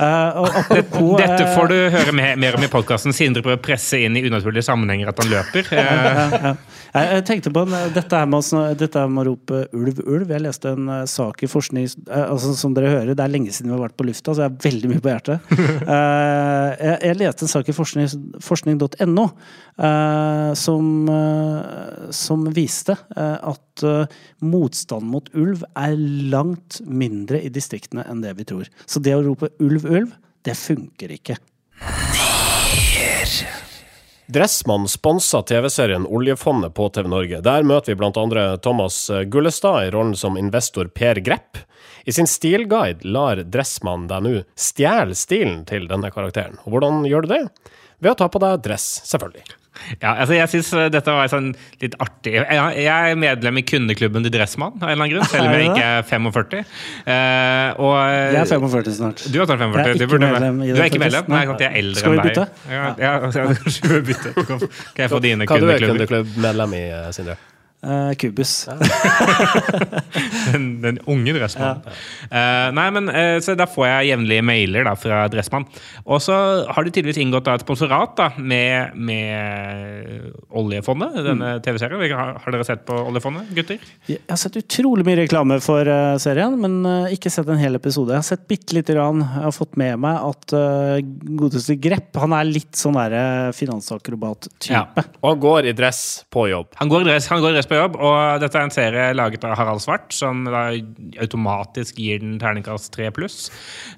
Eh, 0.00 0.40
og 0.40 0.48
apropos 0.62 1.16
Dette 1.20 1.44
eh, 1.44 1.54
får 1.54 1.70
du 1.70 1.78
høre 1.92 2.14
mer, 2.16 2.56
om 2.56 2.64
i 2.64 2.70
podkasten. 2.72 3.14
Sindre 3.16 3.44
prøver 3.44 3.60
å 3.60 3.64
presse 3.64 4.00
inn 4.00 4.16
i 4.16 4.24
unaturlige 4.26 4.64
sammenhenger 4.68 5.12
at 5.12 5.20
han 5.22 5.32
løper. 5.32 5.72
Eh. 5.76 6.52
Jeg, 6.90 7.22
tenkte 7.28 7.52
på 7.54 7.62
dette, 7.70 8.08
her 8.10 8.26
med 8.26 8.78
dette 8.80 8.98
her 8.98 9.10
med 9.10 9.22
å 9.22 9.30
rope 9.30 9.60
'ulv, 9.70 10.00
ulv'. 10.02 10.32
Jeg 10.34 10.42
leste 10.42 10.72
en 10.74 10.88
eh, 10.90 11.04
sak 11.10 11.44
i 11.46 11.50
forskning 11.50 11.86
eh, 11.86 12.24
altså, 12.24 12.54
Som 12.58 12.74
dere 12.74 12.90
hører, 12.90 13.14
det 13.14 13.22
er 13.22 13.30
lenge 13.30 13.52
siden 13.54 13.70
vi 13.70 13.76
har 13.76 13.84
vært 13.84 13.98
på 14.00 14.08
lufta, 14.08 14.34
så 14.34 14.42
jeg 14.42 14.50
har 14.50 14.64
veldig 14.64 14.90
mye 14.94 15.04
på 15.04 15.14
hjertet. 15.14 15.50
Eh, 15.90 16.70
jeg, 16.80 16.96
jeg 17.08 17.16
leste 17.18 17.44
en 17.44 17.50
sak 17.50 17.68
i 17.70 17.74
forskning- 17.74 18.40
forskning.no 18.44 19.24
eh, 19.26 20.52
som, 20.58 21.08
eh, 21.08 22.10
som 22.14 22.44
viste 22.54 22.96
eh, 23.16 23.36
at 23.52 23.84
eh, 23.86 24.18
motstand 24.44 25.08
mot 25.10 25.30
ulv 25.34 25.64
er 25.78 25.96
langt 26.32 26.80
mindre 26.86 27.40
i 27.42 27.50
distriktene 27.52 28.04
enn 28.10 28.22
det 28.24 28.34
vi 28.38 28.46
tror. 28.52 28.70
Så 28.86 29.02
det 29.02 29.16
å 29.16 29.24
rope 29.24 29.50
'ulv, 29.60 29.84
ulv', 29.84 30.16
det 30.42 30.56
funker 30.56 31.12
ikke. 31.12 31.36
Dressmann 34.30 34.88
sponsa 34.88 35.42
TV-serien 35.42 36.06
Oljefondet 36.06 36.74
på 36.74 36.88
TV 36.88 37.08
Norge. 37.10 37.40
Der 37.42 37.66
møter 37.66 37.94
vi 37.98 38.06
andre 38.06 38.44
Thomas 38.62 39.10
Gullestad 39.26 39.88
i 39.88 39.90
rollen 39.90 40.14
som 40.16 40.38
investor 40.38 40.88
Per 40.94 41.20
Grepp. 41.20 41.58
I 42.04 42.12
sin 42.12 42.30
stilguide 42.30 43.04
lar 43.04 43.42
Dressmann 43.42 44.06
deg 44.08 44.22
nå 44.24 44.36
stjele 44.54 45.18
stilen 45.18 45.64
til 45.68 45.90
denne 45.90 46.12
karakteren. 46.14 46.60
Og 46.64 46.76
hvordan 46.76 47.02
gjør 47.10 47.26
du 47.26 47.34
det? 47.34 47.42
Ved 47.98 48.14
å 48.14 48.20
ta 48.22 48.30
på 48.32 48.40
deg 48.40 48.62
dress, 48.64 49.00
selvfølgelig. 49.10 49.59
Ja, 50.00 50.14
altså 50.16 50.34
jeg 50.34 50.50
synes 50.52 50.70
eh, 50.76 50.88
dette 50.92 51.14
var 51.14 51.30
sånn 51.30 51.50
litt 51.82 51.94
artig. 52.02 52.34
Jeg, 52.36 52.86
er 52.90 53.18
medlem 53.18 53.60
i 53.60 53.64
kundeklubben 53.66 54.26
til 54.26 54.34
Dressmann, 54.34 54.76
av 54.80 54.90
en 54.90 54.94
eller 54.94 55.04
annen 55.06 55.12
grunn, 55.14 55.28
selv 55.30 55.46
om 55.46 55.54
jeg 55.56 55.70
ikke 55.70 55.86
er 55.86 56.08
45. 56.10 56.64
Eh, 57.14 57.80
og, 57.80 57.94
Jeg 58.34 58.40
er 58.42 58.50
45 58.50 58.96
snart. 58.98 59.24
Du 59.30 59.38
er 59.40 59.46
snart 59.48 59.62
45. 59.62 59.84
Jeg 59.84 59.94
er 59.94 60.04
ikke 60.04 60.20
medlem 60.24 60.62
i 60.62 60.72
Du 60.72 60.80
er 60.80 60.90
ikke 60.90 61.02
medlem? 61.04 61.30
Nei, 61.34 61.44
sant, 61.52 61.64
jeg 61.64 61.70
er 61.70 61.80
eldre 61.84 62.02
Skal 62.02 62.16
vi 62.16 62.18
enn 62.18 62.26
deg. 62.26 62.34
bytte? 62.34 62.74
Ja, 62.74 62.88
ja, 63.06 63.14
altså, 63.20 63.46
kanskje 63.62 63.92
vi 63.94 64.02
bytte. 64.10 64.34
Kan 64.40 64.66
kan 64.66 65.06
jeg 65.06 65.14
få 65.14 65.22
dine 65.24 65.46
Hva 65.48 65.60
du 65.60 65.68
er 65.70 65.78
kundeklubber? 65.78 65.94
kundeklubbmedlem 65.94 66.76
i, 66.80 66.84
eh, 66.98 67.08
Sindre? 67.16 67.38
Eh, 67.80 68.14
Kubus. 68.14 68.68
Den, 70.50 70.82
den 70.82 70.98
unge 71.08 71.32
Dressmann. 71.32 71.80
Uh, 72.28 72.68
nei, 72.74 72.86
men 72.92 73.06
uh, 73.08 73.38
så 73.42 73.54
Da 73.56 73.66
får 73.70 73.86
jeg 73.86 74.08
jevnlige 74.10 74.44
mailer 74.44 74.84
da, 74.84 74.92
fra 74.98 75.22
Dressmann. 75.32 75.64
Og 76.04 76.20
så 76.24 76.34
har 76.66 76.84
de 76.84 76.92
tydeligvis 76.92 77.20
inngått 77.22 77.46
da, 77.46 77.54
et 77.56 77.64
sponsorat 77.64 78.16
da, 78.18 78.26
med, 78.36 78.96
med 78.98 80.26
Oljefondet, 80.60 81.20
denne 81.24 81.52
TV-serien. 81.64 82.02
Har, 82.10 82.34
har 82.42 82.56
dere 82.56 82.66
sett 82.66 82.82
på 82.88 82.96
Oljefondet, 82.98 83.52
gutter? 83.56 83.78
Jeg 84.10 84.20
har 84.28 84.40
sett 84.40 84.58
utrolig 84.60 85.06
mye 85.06 85.20
reklame 85.22 85.60
for 85.62 85.88
serien, 86.20 86.56
men 86.60 86.80
ikke 87.14 87.32
sett 87.32 87.48
en 87.48 87.60
hel 87.60 87.78
episode. 87.78 88.12
Jeg 88.12 88.24
har 88.24 88.28
sett 88.28 88.44
bitte 88.50 88.76
lite 88.76 88.96
grann. 88.96 89.22
Jeg 89.22 89.46
har 89.46 89.56
fått 89.56 89.78
med 89.80 90.02
meg 90.02 90.26
at 90.32 90.56
uh, 90.56 90.98
godeste 91.40 91.78
Grepp 91.80 92.18
han 92.20 92.34
er 92.36 92.50
litt 92.50 92.74
sånn 92.76 92.98
finansakrobat-type. 93.56 94.74
Ja. 94.74 94.84
Og 95.22 95.32
han 95.32 95.42
går 95.46 95.70
i 95.70 95.76
dress 95.76 96.02
på 96.32 96.48
jobb. 96.50 96.74
Han 96.82 96.90
går, 96.90 97.06
i 97.06 97.12
dress, 97.12 97.30
han 97.30 97.44
går 97.44 97.54
i 97.54 97.60
dress 97.60 97.69
på 97.70 97.78
jobb, 97.78 97.98
og 98.02 98.42
dette 98.42 98.58
er 98.58 98.66
en 98.66 98.74
serie 98.74 99.06
laget 99.16 99.44
av 99.46 99.56
Harald 99.58 99.82
Svart, 99.84 100.10
som 100.14 100.42
da 100.48 100.68
automatisk 101.22 102.00
gir 102.02 102.20
den 102.22 102.38
terningkast 102.42 102.90
3 102.96 103.10
pluss. 103.16 103.38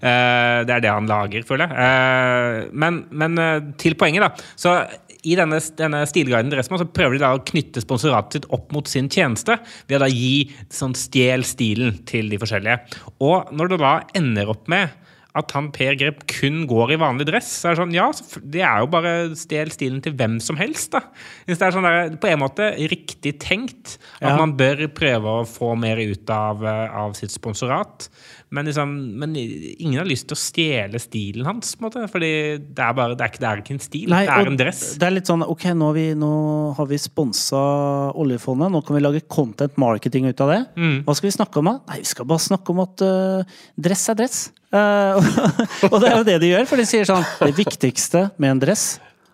Eh, 0.00 0.62
det 0.68 0.76
er 0.76 0.84
det 0.84 0.92
han 0.92 1.08
lager, 1.10 1.46
føler 1.48 1.68
jeg. 1.68 1.86
Eh, 1.86 2.68
men 2.72 3.02
men 3.10 3.40
eh, 3.40 3.72
til 3.80 3.96
poenget, 3.98 4.24
da. 4.24 4.52
Så 4.60 4.76
i 5.22 5.36
denne, 5.38 5.58
denne 5.78 6.02
stilguiden 6.10 6.50
Dressmann 6.50 6.80
så 6.82 6.88
prøver 6.90 7.16
de 7.16 7.22
da 7.22 7.34
å 7.36 7.42
knytte 7.46 7.82
sponsoratet 7.84 8.40
sitt 8.40 8.48
opp 8.54 8.72
mot 8.74 8.88
sin 8.90 9.10
tjeneste 9.12 9.58
ved 9.86 10.00
å 10.00 10.02
da 10.04 10.10
gi 10.10 10.50
sånn 10.72 10.96
stjel 10.98 11.46
stilen 11.46 12.00
til 12.08 12.32
de 12.32 12.40
forskjellige. 12.42 12.98
Og 13.22 13.52
når 13.54 13.72
det 13.72 13.80
da 13.84 13.94
ender 14.18 14.50
opp 14.50 14.66
med 14.72 14.90
at 15.38 15.52
han 15.56 15.70
Per 15.72 15.94
Grep 15.96 16.26
kun 16.28 16.66
går 16.68 16.92
i 16.92 16.98
vanlig 17.00 17.24
dress. 17.30 17.48
Så 17.62 17.70
er 17.70 17.74
det 17.76 17.80
sånn, 17.80 17.94
ja, 17.96 18.08
det 18.52 18.60
er 18.68 18.82
jo 18.84 18.90
bare 18.92 19.12
stjel 19.38 19.70
stilen 19.72 20.02
til 20.04 20.12
hvem 20.18 20.36
som 20.44 20.58
helst, 20.60 20.90
da. 20.92 21.00
Det 21.48 21.56
er 21.56 21.72
sånn 21.72 21.86
der, 21.88 22.16
på 22.20 22.28
en 22.28 22.42
måte 22.42 22.68
riktig 22.90 23.38
tenkt 23.40 23.96
at 24.20 24.28
Ja. 24.32 24.36
man 24.36 24.52
bør 24.58 24.84
prøve 24.92 25.24
å 25.40 25.46
få 25.48 25.72
mer 25.78 25.96
ut 25.96 26.28
av, 26.30 26.62
eh, 26.64 26.92
av 26.92 27.14
sitt 27.16 27.30
sponsorat. 27.32 28.08
Men, 28.52 28.66
liksom, 28.66 28.92
men 29.16 29.32
ingen 29.34 29.96
har 29.96 30.04
lyst 30.04 30.28
til 30.28 30.36
å 30.36 30.42
stjele 30.42 31.00
stilen 31.00 31.46
hans, 31.48 31.74
på 31.74 31.86
en 31.86 31.88
måte. 31.88 32.10
Fordi 32.12 32.58
det 32.60 32.78
er, 32.84 32.92
bare, 32.92 33.16
det 33.16 33.24
er, 33.24 33.30
ikke, 33.32 33.40
det 33.40 33.48
er 33.48 33.62
ikke 33.62 33.76
en 33.78 33.80
stil, 33.88 34.08
Nei, 34.12 34.26
det 34.28 34.36
er 34.36 34.50
en 34.52 34.60
dress. 34.60 34.82
Det 35.00 35.08
er 35.08 35.16
litt 35.16 35.30
sånn 35.32 35.46
ok, 35.48 35.64
nå 35.72 35.88
har 35.88 35.94
vi, 35.96 36.06
nå 36.20 36.32
har 36.76 36.86
vi 36.92 37.00
sponsa 37.00 38.12
oljefondet, 38.12 38.68
nå 38.70 38.84
kan 38.84 38.96
vi 38.98 39.02
lage 39.02 39.24
content 39.32 39.78
marketing 39.80 40.28
ut 40.28 40.40
av 40.44 40.52
det. 40.52 40.60
Mm. 40.76 40.98
Hva 41.06 41.16
skal 41.16 41.30
vi 41.30 41.36
snakke 41.38 41.62
om 41.62 41.70
da? 41.72 41.78
Nei, 41.88 42.02
vi 42.04 42.10
skal 42.12 42.28
bare 42.28 42.44
snakke 42.44 42.74
om 42.76 42.82
at 42.84 43.00
uh, 43.00 43.56
dress 43.80 44.10
er 44.12 44.20
dress. 44.20 44.42
Eh, 44.72 45.32
og 45.90 45.98
det 46.00 46.08
er 46.08 46.16
jo 46.16 46.28
det 46.28 46.38
de 46.42 46.52
gjør, 46.54 46.68
for 46.70 46.80
de 46.80 46.86
sier 46.88 47.08
sånn 47.08 47.24
Det 47.42 47.52
viktigste 47.58 48.30
med 48.40 48.54
en 48.54 48.62
dress 48.62 48.86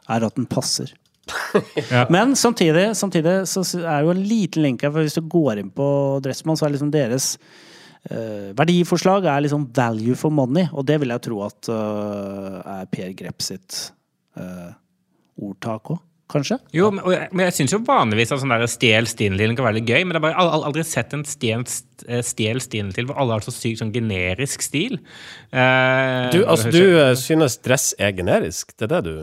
er 0.08 0.24
at 0.26 0.38
den 0.38 0.48
passer. 0.50 0.94
Ja. 1.92 2.06
Men 2.08 2.34
samtidig, 2.36 2.96
samtidig 2.96 3.42
så 3.50 3.62
er 3.78 4.00
det 4.00 4.06
jo 4.06 4.14
en 4.14 4.22
liten 4.24 4.64
link 4.64 4.84
her, 4.84 4.92
for 4.94 5.04
hvis 5.04 5.18
du 5.18 5.26
går 5.28 5.60
inn 5.60 5.70
på 5.74 5.88
Dressmann, 6.24 6.56
så 6.56 6.66
er 6.66 6.72
liksom 6.74 6.92
deres 6.94 7.34
eh, 8.08 8.50
verdiforslag 8.56 9.28
er 9.28 9.44
liksom 9.44 9.68
value 9.76 10.16
for 10.18 10.34
money, 10.34 10.66
og 10.72 10.86
det 10.88 10.96
vil 11.02 11.12
jeg 11.12 11.24
tro 11.28 11.42
at 11.46 11.70
uh, 11.72 12.58
er 12.78 12.88
Per 12.92 13.12
Grepp 13.18 13.44
sitt 13.44 13.78
uh, 14.40 14.72
ordtak 15.44 15.92
òg, 15.94 16.00
kanskje? 16.28 16.58
Jo, 16.76 16.90
men, 16.92 17.00
og 17.04 17.12
jeg, 17.14 17.28
men 17.32 17.44
jeg 17.46 17.54
syns 17.56 17.72
jo 17.72 17.78
vanligvis 17.86 18.32
at 18.34 18.42
sånn 18.42 18.52
der 18.52 18.66
stjel 18.68 19.06
stilen-stilen 19.08 19.56
kan 19.56 19.64
være 19.68 19.78
litt 19.80 19.88
gøy, 19.88 20.02
men 20.04 20.12
jeg 20.14 20.20
har 20.20 20.24
bare 20.26 20.40
al- 20.42 20.50
al- 20.58 20.66
aldri 20.68 20.84
sett 20.84 21.14
en 21.16 21.24
stjel 21.28 21.64
eh, 22.08 22.20
stjel 22.26 22.60
stilen 22.64 22.92
til 22.96 23.08
hvor 23.08 23.16
alle 23.22 23.38
har 23.38 23.46
så 23.46 23.54
sykt 23.54 23.80
sånn 23.80 23.92
generisk 23.94 24.62
stil. 24.66 24.98
Eh, 25.52 26.28
Du, 26.34 26.42
altså, 26.44 26.70
du 26.74 26.82
eh, 27.00 27.14
synes 27.20 27.56
dress 27.64 27.90
er 27.98 28.12
generisk? 28.18 28.74
Det 28.76 28.88
er 28.90 28.94
det 28.98 29.02
du 29.08 29.14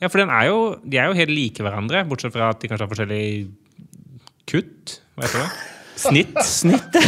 Ja, 0.00 0.08
for 0.08 0.16
den 0.22 0.30
er 0.32 0.46
jo, 0.48 0.60
de 0.84 0.96
er 0.96 1.10
jo 1.12 1.18
helt 1.18 1.34
like 1.36 1.60
hverandre, 1.66 2.06
bortsett 2.08 2.32
fra 2.32 2.48
at 2.54 2.60
de 2.62 2.70
kanskje 2.72 2.86
har 2.86 2.92
forskjellig 2.94 3.24
kutt. 4.50 4.96
Hva 5.16 5.26
heter 5.28 5.44
det? 5.44 5.50
Snitt. 6.08 6.44
Snitt. 6.44 6.96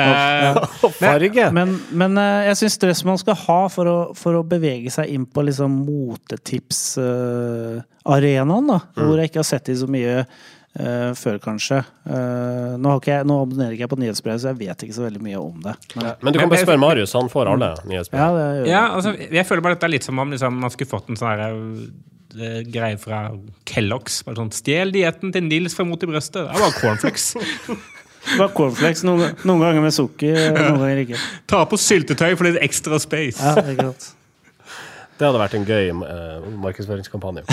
Eh, 0.00 0.56
farge! 1.00 1.50
Men, 1.54 1.68
men 1.96 2.18
eh, 2.20 2.44
jeg 2.50 2.56
syns 2.60 2.78
Dressmann 2.82 3.18
skal 3.20 3.36
ha 3.42 3.60
for 3.72 3.84
å, 3.90 3.94
for 4.16 4.32
å 4.38 4.42
bevege 4.46 4.90
seg 4.92 5.06
inn 5.12 5.26
på 5.26 5.42
liksom 5.44 5.70
motetipsarenaen, 5.88 8.66
da. 8.70 8.78
Hvor 8.96 9.16
jeg 9.18 9.26
ikke 9.32 9.42
har 9.42 9.50
sett 9.50 9.66
de 9.70 9.74
så 9.80 9.88
mye 9.90 10.14
Uh, 10.70 11.10
før, 11.18 11.34
kanskje. 11.42 11.82
Uh, 12.06 12.78
nå, 12.78 12.86
har 12.92 13.00
ikke 13.00 13.10
jeg, 13.10 13.26
nå 13.26 13.34
abonnerer 13.42 13.74
ikke 13.74 13.82
jeg 13.82 13.90
på 13.90 13.98
nyhetsbrevet, 13.98 14.38
så 14.38 14.46
jeg 14.52 14.58
vet 14.60 14.78
ikke 14.86 14.94
så 14.94 15.02
veldig 15.02 15.18
mye 15.24 15.34
om 15.42 15.58
det. 15.64 15.72
Men, 15.96 16.14
Men 16.22 16.30
du 16.30 16.38
kan 16.38 16.46
bare 16.52 16.62
spørre 16.62 16.78
Marius, 16.78 17.10
han 17.18 17.26
får 17.32 17.50
alle 17.56 17.74
nyhetsbrev. 17.90 18.20
ja, 18.20 18.28
det 18.36 18.44
gjør 18.44 18.62
ja, 18.68 18.76
jeg. 18.76 18.86
altså, 19.00 19.10
jeg 19.40 19.44
føler 19.48 19.62
bare 19.66 19.74
dette 19.74 19.86
er 19.88 19.94
litt 19.96 20.06
som 20.06 20.14
om 20.22 20.30
liksom, 20.30 20.54
man 20.62 20.70
skulle 20.70 20.86
fått 20.92 21.10
en 21.10 21.18
sånn 21.18 21.42
her, 21.42 21.58
eh, 22.36 22.60
greie 22.68 22.98
fra 23.00 23.30
Kellogg's. 23.68 24.20
Bare 24.26 24.36
sånn, 24.42 24.52
Stjel 24.54 24.88
dietten 24.94 25.28
til 25.34 25.44
Nils 25.46 25.76
fra 25.76 25.84
Mot 25.88 26.02
i 26.02 26.10
brøstet. 26.10 26.44
Det 26.44 26.54
er 26.54 26.60
bare 26.66 26.78
cornflakes. 26.78 27.26
Bare 28.36 28.52
cornflakes, 28.52 29.00
noen, 29.08 29.30
noen 29.48 29.62
ganger 29.64 29.80
med 29.80 29.94
sukker, 29.96 30.34
noen 30.52 30.82
ganger 30.82 30.98
ikke. 31.06 31.20
Ta 31.48 31.62
på 31.64 31.78
syltetøy 31.80 32.34
for 32.34 32.44
litt 32.50 32.60
ekstra 32.60 33.00
space. 33.00 33.40
Ja, 33.40 33.54
sant. 33.80 34.10
Det 35.20 35.28
hadde 35.28 35.40
vært 35.40 35.54
en 35.58 35.66
gøy 35.68 35.90
uh, 35.92 36.44
markedsføringskampanje. 36.62 37.42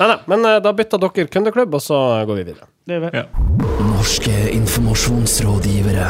nei, 0.00 0.08
nei, 0.10 0.18
men 0.28 0.44
eh, 0.44 0.58
da 0.60 0.72
bytter 0.76 0.98
dere 1.00 1.24
kundeklubb, 1.32 1.72
og 1.78 1.82
så 1.84 1.96
går 2.28 2.34
vi 2.42 2.44
videre. 2.50 2.68
Det 2.84 2.92
gjør 2.98 3.06
vi. 3.06 3.10
Ja. 3.16 3.24
Norske 3.94 4.36
informasjonsrådgivere. 4.58 6.08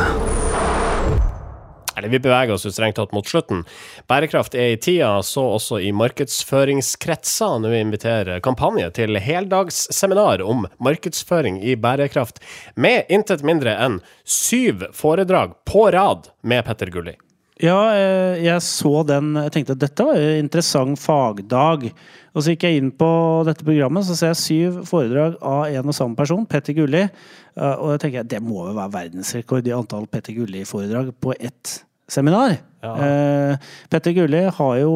Eller 2.01 2.13
vi 2.13 2.23
beveger 2.25 2.57
oss 2.57 2.65
jo 2.65 2.73
strengt 2.73 2.97
tatt 2.97 3.13
mot 3.13 3.29
slutten. 3.29 3.63
Bærekraft 4.11 4.57
er 4.57 4.73
i 4.75 4.81
tida, 4.81 5.13
så 5.23 5.45
også 5.59 5.81
i 5.85 5.93
markedsføringskretser. 5.93 7.61
Nå 7.61 7.73
inviterer 7.77 8.43
kampanje 8.45 8.89
til 8.97 9.21
heldagsseminar 9.21 10.43
om 10.43 10.67
markedsføring 10.83 11.61
i 11.63 11.77
bærekraft, 11.77 12.41
med 12.75 13.11
intet 13.13 13.45
mindre 13.47 13.77
enn 13.77 14.01
syv 14.25 14.89
foredrag 14.97 15.59
på 15.69 15.91
rad 15.93 16.33
med 16.43 16.65
Petter 16.65 16.91
Gulli. 16.91 17.19
Ja, 17.61 17.93
eh, 17.93 18.41
jeg 18.41 18.63
så 18.65 19.03
den. 19.05 19.35
Jeg 19.37 19.53
tenkte 19.53 19.75
at 19.77 19.83
dette 19.83 20.05
var 20.07 20.17
en 20.17 20.39
interessant 20.41 20.97
fagdag. 20.97 21.91
Og 22.33 22.41
så 22.41 22.55
gikk 22.55 22.65
jeg 22.65 22.81
inn 22.81 22.89
på 22.97 23.11
dette 23.45 23.67
programmet, 23.67 24.07
så 24.07 24.17
ser 24.17 24.33
jeg 24.33 24.41
syv 24.41 24.79
foredrag 24.89 25.37
av 25.45 25.67
en 25.69 25.93
og 25.93 25.97
samme 25.97 26.17
person, 26.17 26.47
Petter 26.49 26.73
Gulli. 26.79 27.03
Eh, 27.05 27.77
Og 27.77 27.93
jeg 27.93 28.01
tenker 28.07 28.25
det 28.25 28.41
må 28.41 28.65
jo 28.71 28.79
være 28.79 28.95
verdensrekord 28.97 29.69
i 29.69 29.77
antall 29.77 30.09
Petter 30.09 30.33
Gulli-foredrag 30.39 31.13
på 31.21 31.37
ett 31.37 31.83
seminar. 32.13 32.59
Ja. 32.85 32.93
Eh, 32.97 33.73
Petter 33.93 34.15
Gulli 34.17 34.45
har 34.57 34.77
jo 34.81 34.93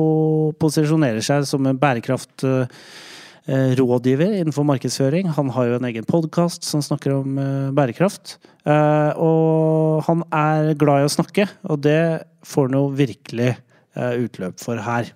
posisjonerer 0.60 1.24
seg 1.24 1.44
som 1.48 1.66
en 1.68 1.80
bærekraft 1.80 2.46
eh, 2.48 2.78
eh, 3.46 3.74
rådgiver 3.78 4.38
innenfor 4.40 4.66
markedsføring. 4.68 5.32
Han 5.36 5.52
har 5.56 5.68
jo 5.68 5.78
en 5.78 5.88
egen 5.90 6.08
podkast 6.08 6.66
som 6.68 6.84
snakker 6.84 7.18
om 7.20 7.40
bærekraft. 7.76 8.38
Og 8.64 10.00
han 10.06 10.22
er 10.32 10.72
glad 10.80 11.02
i 11.02 11.08
å 11.10 11.12
snakke, 11.12 11.44
og 11.68 11.82
det 11.84 12.24
får 12.48 12.70
han 12.70 12.78
jo 12.78 12.86
virkelig 12.96 13.50
utløp 13.94 14.56
for 14.62 14.80
her. 14.80 15.12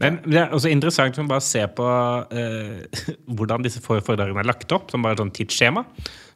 Men 0.00 0.18
det 0.24 0.38
er 0.40 0.54
også 0.54 0.70
interessant 0.72 1.18
å 1.20 1.26
bare 1.28 1.44
se 1.44 1.60
på 1.76 1.86
eh, 2.34 3.02
hvordan 3.36 3.64
disse 3.64 3.82
foredragene 3.84 4.42
er 4.42 4.48
lagt 4.48 4.72
opp, 4.74 4.88
som 4.92 5.04
bare 5.04 5.16
et 5.16 5.22
sånn 5.22 5.32
tidsskjema. 5.36 5.84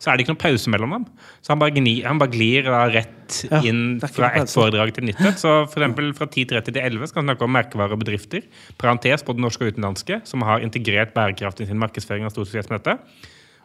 Så 0.03 0.11
er 0.11 0.19
det 0.19 0.25
ikke 0.25 0.35
noen 0.35 0.43
pause 0.43 0.73
mellom 0.73 0.95
dem. 0.97 1.05
Så 1.41 1.53
han 1.55 1.61
bare, 1.63 1.75
gni, 1.77 1.95
han 2.05 2.21
bare 2.21 2.33
glir 2.33 2.67
da 2.67 2.85
rett 2.91 3.41
inn 3.63 4.01
er 4.03 4.13
fra 4.13 4.33
ett 4.39 4.53
foredrag 4.53 4.93
til 4.97 5.07
nytt 5.09 5.21
et. 5.23 5.41
Så 5.43 5.55
eksempel 5.79 6.11
fra 6.19 6.29
10.30 6.29 6.69
til 6.71 6.81
11 6.83 7.11
skal 7.11 7.23
han 7.23 7.31
snakke 7.33 7.47
om 7.47 7.55
merkevarer 7.57 7.97
og 7.97 8.03
bedrifter. 8.03 8.45
Parentes 8.83 9.25
både 9.27 9.45
norske 9.45 9.67
og 9.67 9.75
utenlandske, 9.75 10.21
som 10.29 10.45
har 10.47 10.65
integrert 10.67 11.15
bærekraft 11.17 11.63
i 11.63 11.71
sin 11.71 11.81
markedsføring 11.83 12.29
av 12.29 12.35
stortingsmøte. 12.35 12.99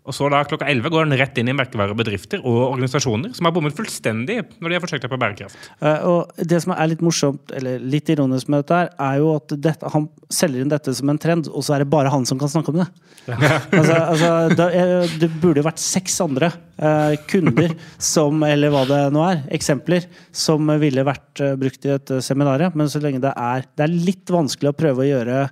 Og 0.08 0.16
så 0.16 0.30
da 0.32 0.40
klokka 0.48 0.68
11 0.72 0.92
går 0.94 1.04
han 1.04 1.16
rett 1.20 1.40
inn 1.42 1.52
i 1.52 1.56
merkevarer 1.56 1.92
og 1.92 2.00
bedrifter 2.00 2.40
og 2.40 2.60
organisasjoner 2.70 3.34
som 3.36 3.48
har 3.48 3.54
bommet 3.56 3.76
fullstendig 3.76 4.40
når 4.58 4.70
de 4.70 4.78
har 4.78 4.84
forsøkt 4.84 5.04
seg 5.04 5.12
på 5.12 5.20
bærekraft. 5.20 5.70
Eh, 5.84 6.06
og 6.08 6.46
det 6.52 6.62
som 6.64 6.72
er 6.76 6.92
litt 6.94 7.04
morsomt, 7.04 7.52
eller 7.58 7.84
litt 7.84 8.08
ironisk 8.14 8.48
med 8.52 8.64
dette, 8.64 8.78
her, 8.80 8.92
er 9.10 9.20
jo 9.20 9.34
at 9.36 9.56
dette, 9.68 9.92
han 9.94 10.08
selger 10.32 10.64
inn 10.64 10.72
dette 10.72 10.94
som 10.96 11.12
en 11.12 11.20
trend, 11.20 11.50
og 11.52 11.66
så 11.66 11.76
er 11.76 11.84
det 11.84 11.92
bare 11.92 12.12
han 12.14 12.28
som 12.30 12.40
kan 12.40 12.52
snakke 12.52 12.72
om 12.72 12.80
det. 12.82 12.88
altså, 13.28 13.98
altså, 13.98 14.30
da, 14.56 14.70
eh, 14.72 15.18
det 15.20 15.32
burde 15.42 15.60
jo 15.62 15.68
vært 15.68 15.84
seks 15.84 16.16
andre 16.24 16.54
eh, 16.80 17.18
kunder 17.28 17.76
som, 18.00 18.46
eller 18.48 18.72
hva 18.72 18.86
det 18.88 19.02
nå 19.16 19.26
er, 19.28 19.44
eksempler, 19.58 20.08
som 20.32 20.72
ville 20.80 21.04
vært 21.08 21.44
eh, 21.44 21.58
brukt 21.60 21.84
i 21.84 21.92
dette 21.92 22.22
seminaret. 22.24 22.78
Men 22.80 22.92
så 22.92 23.04
lenge 23.04 23.24
det 23.24 23.36
er 23.36 23.68
Det 23.76 23.84
er 23.84 24.00
litt 24.08 24.32
vanskelig 24.32 24.72
å 24.72 24.78
prøve 24.78 25.04
å 25.04 25.10
gjøre 25.10 25.44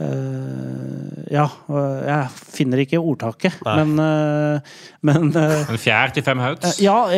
eh, 0.00 1.32
ja, 1.32 1.46
og 1.72 2.02
jeg 2.06 2.28
finner 2.54 2.82
ikke 2.82 3.00
ordtaket, 3.00 3.56
Nei. 3.66 3.74
men, 3.80 3.98
uh, 3.98 4.58
men 5.06 5.30
uh, 5.34 5.70
En 5.72 5.80
fjær 5.80 6.12
til 6.14 6.24
fem 6.26 6.38
hauts. 6.42 6.78
ja 6.82 6.96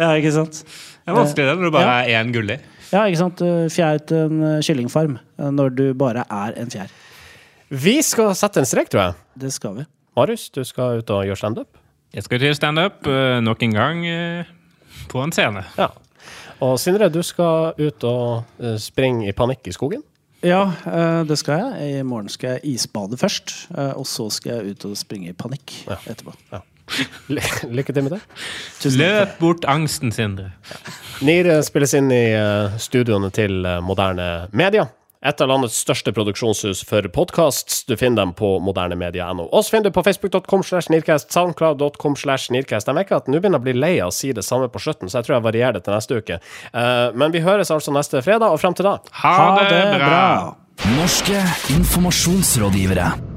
Ja, 0.00 0.14
ikke 0.16 0.32
sant? 0.32 0.62
Det 0.64 1.12
er 1.12 1.16
vanskelig 1.18 1.44
det 1.44 1.56
når 1.58 1.66
du 1.66 1.74
bare 1.74 1.96
er 2.06 2.22
én 2.22 2.30
gullig. 2.32 2.56
Ja, 2.90 3.04
ikke 3.04 3.20
sant? 3.20 3.42
Fjær 3.74 3.98
til 4.08 4.30
en 4.30 4.62
kyllingfarm 4.64 5.18
når 5.36 5.74
du 5.76 5.84
bare 5.98 6.24
er 6.24 6.56
en 6.60 6.72
fjær. 6.72 6.88
Vi 7.68 7.98
skal 8.02 8.32
sette 8.38 8.62
en 8.62 8.68
strek, 8.68 8.88
tror 8.90 9.02
jeg. 9.02 9.18
Det 9.44 9.52
skal 9.52 9.76
vi. 9.76 9.84
Marius, 10.16 10.48
du 10.54 10.62
skal 10.64 11.02
ut 11.02 11.12
og 11.12 11.26
gjøre 11.28 11.36
standup. 11.38 11.68
Jeg 12.16 12.24
skal 12.26 12.40
gjøre 12.42 12.56
standup 12.56 13.04
uh, 13.06 13.38
nok 13.44 13.62
en 13.66 13.76
gang 13.76 14.06
på 15.12 15.20
en 15.20 15.36
scene. 15.36 15.66
Ja. 15.76 15.90
Og 16.60 16.78
Sindre, 16.80 17.08
du 17.08 17.22
skal 17.24 17.72
ut 17.78 18.04
og 18.04 18.44
eh, 18.60 18.76
springe 18.80 19.28
i 19.30 19.32
panikk 19.36 19.70
i 19.70 19.72
skogen. 19.76 20.02
Ja, 20.44 20.62
eh, 20.88 21.22
det 21.28 21.36
skal 21.40 21.60
jeg. 21.60 22.00
I 22.00 22.02
morgen 22.08 22.28
skal 22.32 22.56
jeg 22.58 22.74
isbade 22.76 23.16
først. 23.20 23.54
eh, 23.76 23.92
Og 23.96 24.06
så 24.08 24.30
skal 24.32 24.60
jeg 24.60 24.74
ut 24.76 24.84
og 24.90 24.96
springe 24.96 25.32
i 25.32 25.36
panikk 25.36 25.74
etterpå. 26.06 26.34
Ja. 26.52 26.60
Lykke 27.30 27.92
til 27.94 28.02
med 28.02 28.10
det. 28.16 28.20
Tusen. 28.80 28.98
Løp 28.98 29.36
bort 29.38 29.64
angsten, 29.68 30.10
Sindre. 30.12 30.50
NIR 31.22 31.52
eh, 31.58 31.60
spilles 31.62 31.94
inn 31.94 32.10
i 32.12 32.22
studioene 32.82 33.30
til 33.30 33.60
moderne 33.84 34.48
media. 34.52 34.88
Et 35.20 35.40
av 35.44 35.50
landets 35.50 35.74
største 35.76 36.14
produksjonshus 36.16 36.80
for 36.88 37.04
podkasts. 37.12 37.82
Du 37.84 37.92
finner 38.00 38.22
dem 38.22 38.30
på 38.36 38.54
modernemedia.no. 38.64 39.50
Oss 39.52 39.68
finner 39.68 39.90
du 39.90 39.96
på 39.96 40.04
facebook.com 40.06 40.62
slash 40.64 40.88
nirkast, 40.88 41.28
soundcloud.com 41.34 42.16
slash 42.16 42.48
nirkast. 42.54 42.88
Jeg 42.88 42.96
merker 42.96 43.18
at 43.18 43.28
nå 43.28 43.36
begynner 43.36 43.60
jeg 43.60 43.66
å 43.66 43.66
bli 43.68 43.74
lei 43.76 43.92
av 44.00 44.14
å 44.14 44.16
si 44.16 44.32
det 44.32 44.46
samme 44.46 44.70
på 44.72 44.80
slutten, 44.80 45.12
så 45.12 45.20
jeg 45.20 45.28
tror 45.28 45.36
jeg 45.36 45.46
varierer 45.50 45.76
det 45.76 45.84
til 45.84 45.96
neste 45.96 46.22
uke. 46.22 46.38
Eh, 46.72 47.08
men 47.20 47.36
vi 47.36 47.44
høres 47.44 47.72
altså 47.74 47.92
neste 47.92 48.24
fredag, 48.24 48.48
og 48.48 48.62
frem 48.62 48.76
til 48.78 48.88
da 48.88 48.96
Ha, 49.20 49.36
det, 49.68 49.82
bra. 50.00 50.24
Norske 50.96 51.44
informasjonsrådgivere. 51.76 53.29